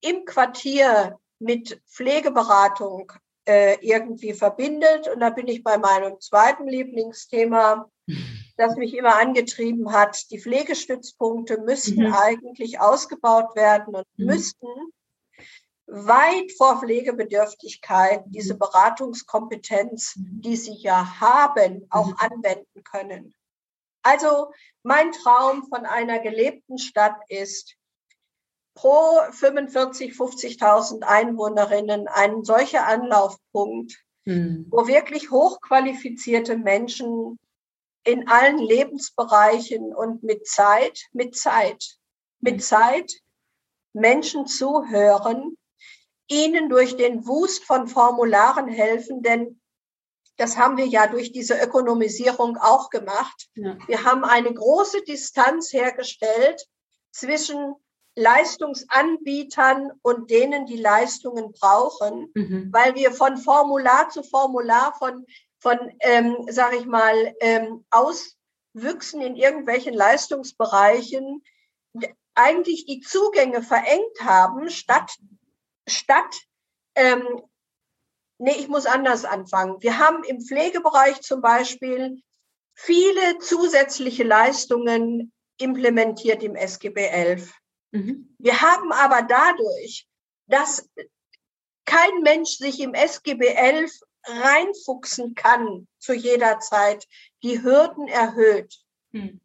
[0.00, 3.12] im Quartier mit Pflegeberatung
[3.46, 7.90] äh, irgendwie verbindet, und da bin ich bei meinem zweiten Lieblingsthema,
[8.62, 10.30] das mich immer angetrieben hat.
[10.30, 12.14] Die Pflegestützpunkte müssten mhm.
[12.14, 14.26] eigentlich ausgebaut werden und mhm.
[14.26, 14.66] müssten
[15.86, 20.40] weit vor Pflegebedürftigkeit diese Beratungskompetenz, mhm.
[20.40, 22.16] die sie ja haben, auch mhm.
[22.18, 23.34] anwenden können.
[24.02, 24.52] Also
[24.82, 27.76] mein Traum von einer gelebten Stadt ist,
[28.74, 34.66] pro 45, 50.000 Einwohnerinnen einen solcher Anlaufpunkt, mhm.
[34.70, 37.38] wo wirklich hochqualifizierte Menschen
[38.04, 41.98] in allen Lebensbereichen und mit Zeit, mit Zeit,
[42.40, 42.60] mit mhm.
[42.60, 43.12] Zeit
[43.92, 45.56] Menschen zuhören,
[46.28, 49.60] ihnen durch den Wust von Formularen helfen, denn
[50.36, 53.48] das haben wir ja durch diese Ökonomisierung auch gemacht.
[53.54, 53.76] Ja.
[53.86, 56.66] Wir haben eine große Distanz hergestellt
[57.12, 57.74] zwischen
[58.16, 62.68] Leistungsanbietern und denen, die Leistungen brauchen, mhm.
[62.72, 65.24] weil wir von Formular zu Formular, von
[65.62, 71.42] von, ähm, sage ich mal, ähm, Auswüchsen in irgendwelchen Leistungsbereichen
[72.34, 75.16] eigentlich die Zugänge verengt haben, statt,
[75.86, 76.34] statt
[76.96, 77.42] ähm,
[78.38, 79.80] nee, ich muss anders anfangen.
[79.80, 82.20] Wir haben im Pflegebereich zum Beispiel
[82.74, 87.52] viele zusätzliche Leistungen implementiert im SGB 11.
[87.92, 88.34] Mhm.
[88.38, 90.08] Wir haben aber dadurch,
[90.46, 90.88] dass
[91.84, 93.92] kein Mensch sich im SGB 11
[94.24, 97.06] reinfuchsen kann zu jeder Zeit,
[97.42, 98.80] die Hürden erhöht.
[99.12, 99.40] Hm.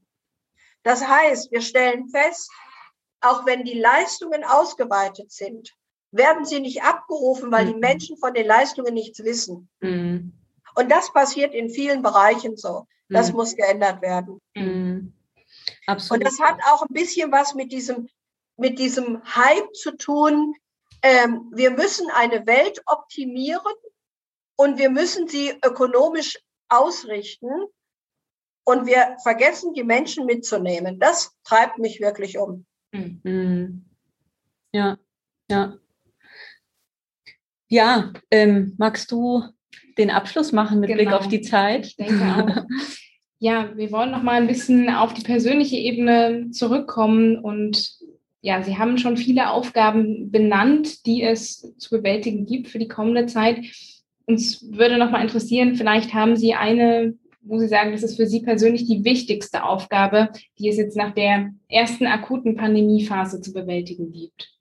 [0.84, 2.50] Das heißt, wir stellen fest,
[3.22, 5.74] auch wenn die Leistungen ausgeweitet sind,
[6.12, 9.70] werden sie nicht abgerufen, weil die Menschen von den Leistungen nichts wissen.
[9.82, 10.34] Mhm.
[10.76, 12.88] Und das passiert in vielen Bereichen so.
[13.10, 14.42] Das muss geändert werden.
[15.86, 16.20] Absolut.
[16.20, 18.10] Und das hat auch ein bisschen was mit diesem,
[18.58, 20.56] mit diesem Hype zu tun.
[21.02, 23.74] Ähm, wir müssen eine Welt optimieren
[24.58, 26.38] und wir müssen sie ökonomisch
[26.68, 27.50] ausrichten.
[28.66, 31.00] Und wir vergessen, die Menschen mitzunehmen.
[31.00, 32.66] Das treibt mich wirklich um.
[32.92, 33.86] Mhm.
[34.74, 34.98] Ja,
[35.50, 35.78] ja.
[37.70, 39.44] Ja, ähm, magst du
[39.98, 41.02] den Abschluss machen mit genau.
[41.02, 41.88] Blick auf die Zeit?
[41.88, 42.66] Ich denke auch.
[43.40, 47.98] ja, wir wollen noch mal ein bisschen auf die persönliche Ebene zurückkommen und
[48.42, 53.26] ja, Sie haben schon viele Aufgaben benannt, die es zu bewältigen gibt für die kommende
[53.26, 53.58] Zeit.
[54.28, 58.28] Uns würde noch mal interessieren, vielleicht haben Sie eine, wo Sie sagen, das ist für
[58.28, 64.12] Sie persönlich die wichtigste Aufgabe, die es jetzt nach der ersten akuten Pandemiephase zu bewältigen
[64.12, 64.54] gibt.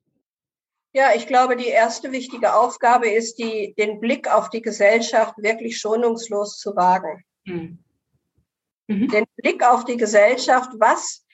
[0.93, 5.79] Ja, ich glaube, die erste wichtige Aufgabe ist, die, den Blick auf die Gesellschaft wirklich
[5.79, 7.23] schonungslos zu wagen.
[7.45, 7.79] Mhm.
[8.87, 9.09] Mhm.
[9.09, 11.27] Den Blick auf die Gesellschaft, was,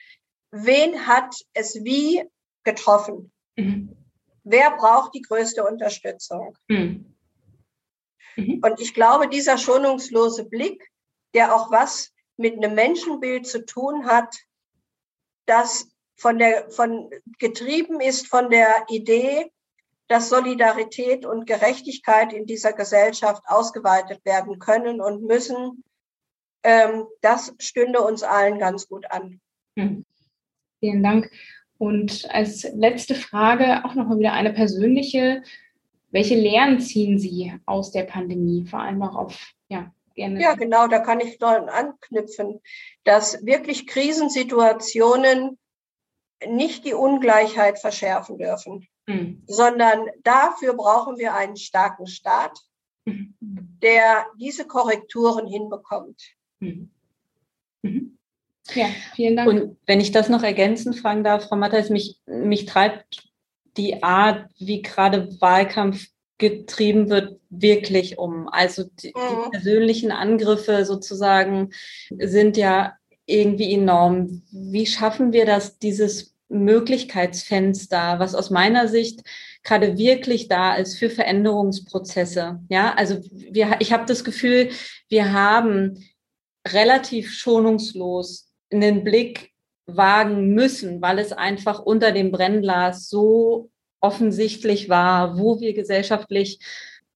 [0.50, 2.24] wen hat es wie
[2.64, 3.30] getroffen?
[3.56, 3.94] Mhm.
[4.42, 6.56] Wer braucht die größte Unterstützung?
[6.68, 7.11] Mhm.
[8.36, 8.60] Mhm.
[8.62, 10.90] Und ich glaube, dieser schonungslose Blick,
[11.34, 14.34] der auch was mit einem Menschenbild zu tun hat,
[15.46, 19.50] das von der, von, getrieben ist von der Idee,
[20.08, 25.84] dass Solidarität und Gerechtigkeit in dieser Gesellschaft ausgeweitet werden können und müssen.
[26.62, 29.40] Ähm, das stünde uns allen ganz gut an.
[29.76, 30.04] Hm.
[30.80, 31.30] Vielen Dank.
[31.78, 35.42] Und als letzte Frage auch nochmal wieder eine persönliche.
[36.12, 40.40] Welche Lehren ziehen Sie aus der Pandemie, vor allem auch auf ja, gerne.
[40.40, 42.60] Ja, genau, da kann ich noch anknüpfen,
[43.04, 45.58] dass wirklich Krisensituationen
[46.46, 49.42] nicht die Ungleichheit verschärfen dürfen, mhm.
[49.46, 52.58] sondern dafür brauchen wir einen starken Staat,
[53.06, 53.34] mhm.
[53.82, 56.20] der diese Korrekturen hinbekommt.
[56.60, 56.90] Mhm.
[57.82, 58.18] mhm.
[58.74, 58.86] Ja,
[59.16, 59.48] vielen Dank.
[59.48, 63.31] Und wenn ich das noch ergänzen fragen darf, Frau Matthias, mich, mich treibt
[63.76, 66.06] die Art, wie gerade Wahlkampf
[66.38, 68.48] getrieben wird, wirklich um.
[68.48, 69.50] Also die, die mhm.
[69.50, 71.70] persönlichen Angriffe sozusagen
[72.18, 72.94] sind ja
[73.26, 74.42] irgendwie enorm.
[74.50, 79.22] Wie schaffen wir das, dieses Möglichkeitsfenster, was aus meiner Sicht
[79.62, 82.60] gerade wirklich da ist für Veränderungsprozesse.
[82.68, 84.70] Ja, also wir, ich habe das Gefühl,
[85.08, 86.04] wir haben
[86.68, 89.51] relativ schonungslos einen Blick
[89.86, 93.70] wagen müssen, weil es einfach unter dem Brennglas so
[94.00, 96.58] offensichtlich war, wo wir gesellschaftlich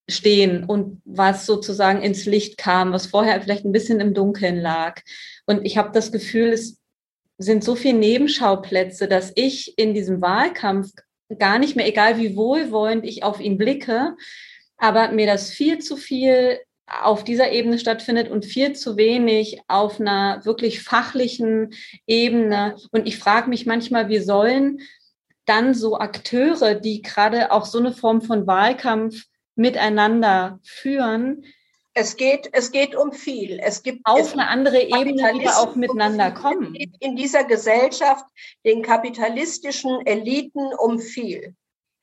[0.09, 5.01] stehen und was sozusagen ins Licht kam, was vorher vielleicht ein bisschen im Dunkeln lag.
[5.45, 6.79] Und ich habe das Gefühl, es
[7.37, 10.91] sind so viele Nebenschauplätze, dass ich in diesem Wahlkampf
[11.37, 14.15] gar nicht mehr, egal wie wohlwollend ich auf ihn blicke,
[14.77, 19.99] aber mir das viel zu viel auf dieser Ebene stattfindet und viel zu wenig auf
[19.99, 21.73] einer wirklich fachlichen
[22.05, 22.77] Ebene.
[22.91, 24.79] Und ich frage mich manchmal, wie sollen
[25.45, 29.25] dann so Akteure, die gerade auch so eine Form von Wahlkampf
[29.55, 31.45] miteinander führen,
[31.99, 33.59] es geht, es geht um viel.
[33.59, 36.75] Es gibt auf es eine andere Ebene wieder auch miteinander kommen.
[36.75, 38.23] Es geht in dieser Gesellschaft
[38.63, 41.55] den kapitalistischen Eliten um viel.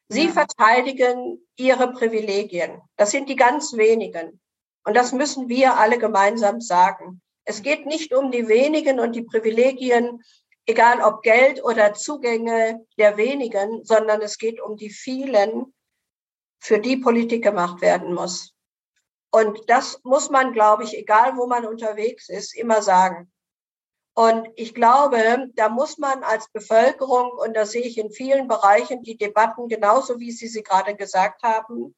[0.09, 0.32] Sie ja.
[0.32, 2.80] verteidigen ihre Privilegien.
[2.97, 4.41] Das sind die ganz wenigen.
[4.85, 7.22] Und das müssen wir alle gemeinsam sagen.
[7.45, 10.22] Es geht nicht um die wenigen und die Privilegien,
[10.66, 15.74] egal ob Geld oder Zugänge der wenigen, sondern es geht um die vielen,
[16.59, 18.55] für die Politik gemacht werden muss.
[19.30, 23.30] Und das muss man, glaube ich, egal wo man unterwegs ist, immer sagen.
[24.14, 29.03] Und ich glaube, da muss man als Bevölkerung, und da sehe ich in vielen Bereichen
[29.03, 31.97] die Debatten genauso, wie Sie sie gerade gesagt haben,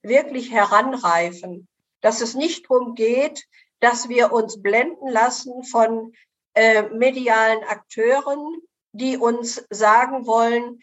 [0.00, 1.66] wirklich heranreifen.
[2.00, 3.46] Dass es nicht darum geht,
[3.80, 6.12] dass wir uns blenden lassen von
[6.54, 8.60] äh, medialen Akteuren,
[8.92, 10.80] die uns sagen wollen,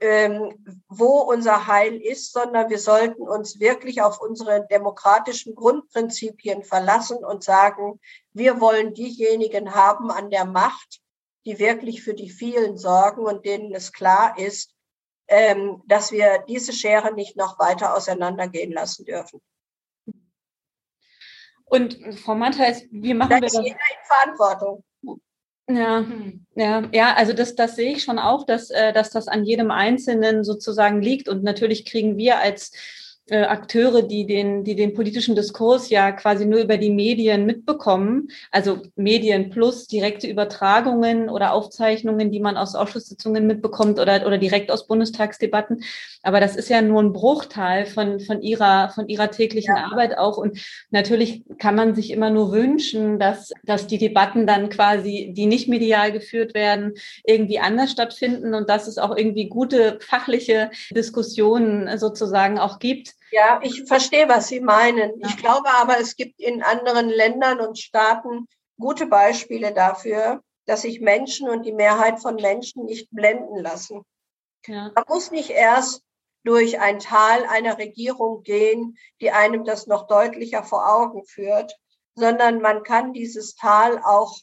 [0.00, 7.24] ähm, wo unser Heil ist, sondern wir sollten uns wirklich auf unsere demokratischen Grundprinzipien verlassen
[7.24, 8.00] und sagen,
[8.32, 11.00] wir wollen diejenigen haben an der Macht,
[11.46, 14.74] die wirklich für die vielen sorgen und denen es klar ist,
[15.28, 19.40] ähm, dass wir diese Schere nicht noch weiter auseinandergehen lassen dürfen.
[21.70, 23.52] Und Frau Mantheis, wie machen da wir das?
[23.52, 24.84] Jeder in Verantwortung.
[25.68, 26.04] Ja,
[26.56, 29.70] ja, ja, also das, das sehe ich schon auch, dass, äh, dass das an jedem
[29.70, 31.28] Einzelnen sozusagen liegt.
[31.28, 32.72] Und natürlich kriegen wir als
[33.30, 38.28] äh, Akteure, die den, die den politischen Diskurs ja quasi nur über die Medien mitbekommen,
[38.50, 44.72] also Medien plus direkte Übertragungen oder Aufzeichnungen, die man aus Ausschusssitzungen mitbekommt oder, oder direkt
[44.72, 45.84] aus Bundestagsdebatten.
[46.22, 49.84] Aber das ist ja nur ein Bruchteil von, von ihrer, von ihrer täglichen ja.
[49.84, 50.36] Arbeit auch.
[50.36, 50.58] Und
[50.90, 55.68] natürlich kann man sich immer nur wünschen, dass, dass die Debatten dann quasi, die nicht
[55.68, 62.58] medial geführt werden, irgendwie anders stattfinden und dass es auch irgendwie gute fachliche Diskussionen sozusagen
[62.58, 65.20] auch gibt ja, ich verstehe, was Sie meinen.
[65.20, 68.46] Ich glaube aber, es gibt in anderen Ländern und Staaten
[68.78, 74.02] gute Beispiele dafür, dass sich Menschen und die Mehrheit von Menschen nicht blenden lassen.
[74.66, 74.90] Ja.
[74.94, 76.02] Man muss nicht erst
[76.44, 81.76] durch ein Tal einer Regierung gehen, die einem das noch deutlicher vor Augen führt,
[82.14, 84.38] sondern man kann dieses Tal auch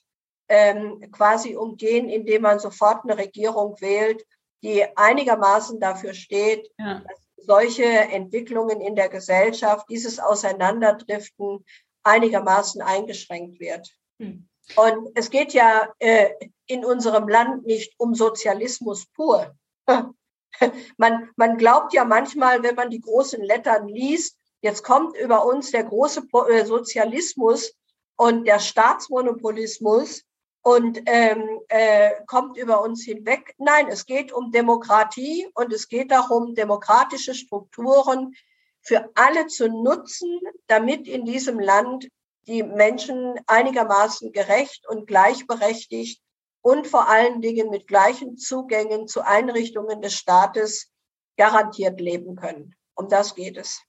[0.50, 4.24] ähm, quasi umgehen, indem man sofort eine Regierung wählt,
[4.64, 7.02] die einigermaßen dafür steht, ja.
[7.08, 11.66] dass solche Entwicklungen in der Gesellschaft, dieses Auseinanderdriften
[12.04, 13.90] einigermaßen eingeschränkt wird.
[14.20, 14.48] Hm.
[14.76, 16.30] Und es geht ja äh,
[16.66, 19.56] in unserem Land nicht um Sozialismus pur.
[20.98, 25.72] man, man glaubt ja manchmal, wenn man die großen Lettern liest, jetzt kommt über uns
[25.72, 27.74] der große äh, Sozialismus
[28.18, 30.24] und der Staatsmonopolismus
[30.62, 33.54] und ähm, äh, kommt über uns hinweg.
[33.58, 38.36] Nein, es geht um Demokratie und es geht darum, demokratische Strukturen
[38.82, 42.10] für alle zu nutzen, damit in diesem Land
[42.48, 46.22] die Menschen einigermaßen gerecht und gleichberechtigt
[46.62, 50.92] und vor allen Dingen mit gleichen Zugängen zu Einrichtungen des Staates
[51.38, 52.76] garantiert leben können.
[52.96, 53.87] Um das geht es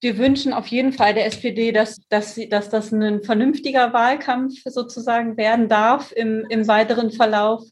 [0.00, 4.62] wir wünschen auf jeden Fall der SPD, dass, dass, sie, dass das ein vernünftiger Wahlkampf
[4.64, 7.64] sozusagen werden darf im, im weiteren Verlauf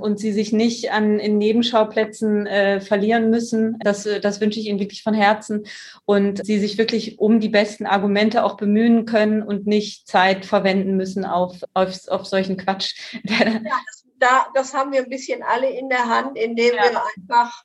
[0.00, 3.78] und sie sich nicht an in Nebenschauplätzen äh, verlieren müssen.
[3.80, 5.66] Das, das wünsche ich Ihnen wirklich von Herzen
[6.04, 10.96] und sie sich wirklich um die besten Argumente auch bemühen können und nicht Zeit verwenden
[10.96, 12.94] müssen auf, auf, auf solchen Quatsch.
[13.24, 16.82] Ja, das, da, das haben wir ein bisschen alle in der Hand, indem ja.
[16.82, 17.62] wir einfach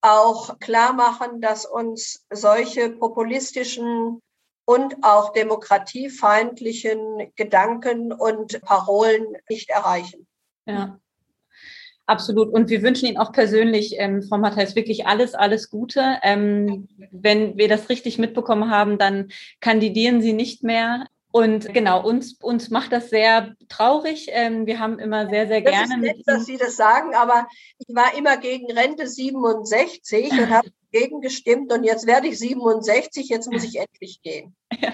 [0.00, 4.20] auch klar machen, dass uns solche populistischen
[4.64, 10.26] und auch demokratiefeindlichen Gedanken und Parolen nicht erreichen.
[10.66, 10.98] Ja.
[12.08, 12.48] Absolut.
[12.48, 16.18] Und wir wünschen Ihnen auch persönlich, ähm, Frau Matthäus, wirklich alles, alles Gute.
[16.22, 19.28] Ähm, wenn wir das richtig mitbekommen haben, dann
[19.60, 21.06] kandidieren Sie nicht mehr.
[21.30, 24.28] Und genau, uns, uns macht das sehr traurig.
[24.32, 25.94] Ähm, wir haben immer sehr, sehr das gerne.
[25.94, 27.46] Ist nett, dass Sie das sagen, aber
[27.78, 33.50] ich war immer gegen Rente 67 und habe gegengestimmt und jetzt werde ich 67, jetzt
[33.50, 34.54] muss ich endlich gehen.
[34.80, 34.92] Ja,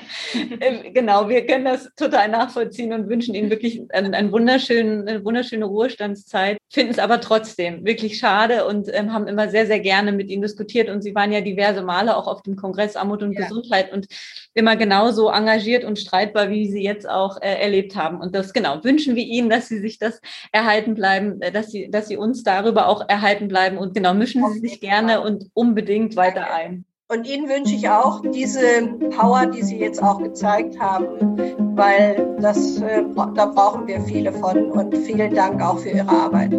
[0.61, 5.25] ähm, genau, wir können das total nachvollziehen und wünschen Ihnen wirklich einen, einen wunderschönen, eine
[5.25, 10.13] wunderschöne Ruhestandszeit, finden es aber trotzdem wirklich schade und ähm, haben immer sehr, sehr gerne
[10.13, 13.33] mit Ihnen diskutiert und Sie waren ja diverse Male auch auf dem Kongress Armut und
[13.33, 13.43] ja.
[13.43, 14.07] Gesundheit und
[14.55, 18.21] immer genauso engagiert und streitbar, wie Sie jetzt auch äh, erlebt haben.
[18.21, 20.21] Und das genau wünschen wir Ihnen, dass Sie sich das
[20.53, 24.45] erhalten bleiben, äh, dass Sie, dass Sie uns darüber auch erhalten bleiben und genau mischen
[24.53, 25.84] Sie sich gerne und unbedingt
[26.17, 26.85] weiter ein.
[27.09, 31.37] Und Ihnen wünsche ich auch diese Power, die Sie jetzt auch gezeigt haben,
[31.77, 33.05] weil das, äh,
[33.35, 34.71] da brauchen wir viele von.
[34.71, 36.53] Und vielen Dank auch für Ihre Arbeit.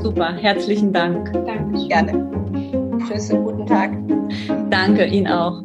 [0.00, 1.32] Super, herzlichen Dank.
[1.32, 1.88] Danke.
[1.88, 2.30] Gerne.
[3.06, 3.90] Tschüss und guten Tag.
[4.70, 5.64] Danke Ihnen auch.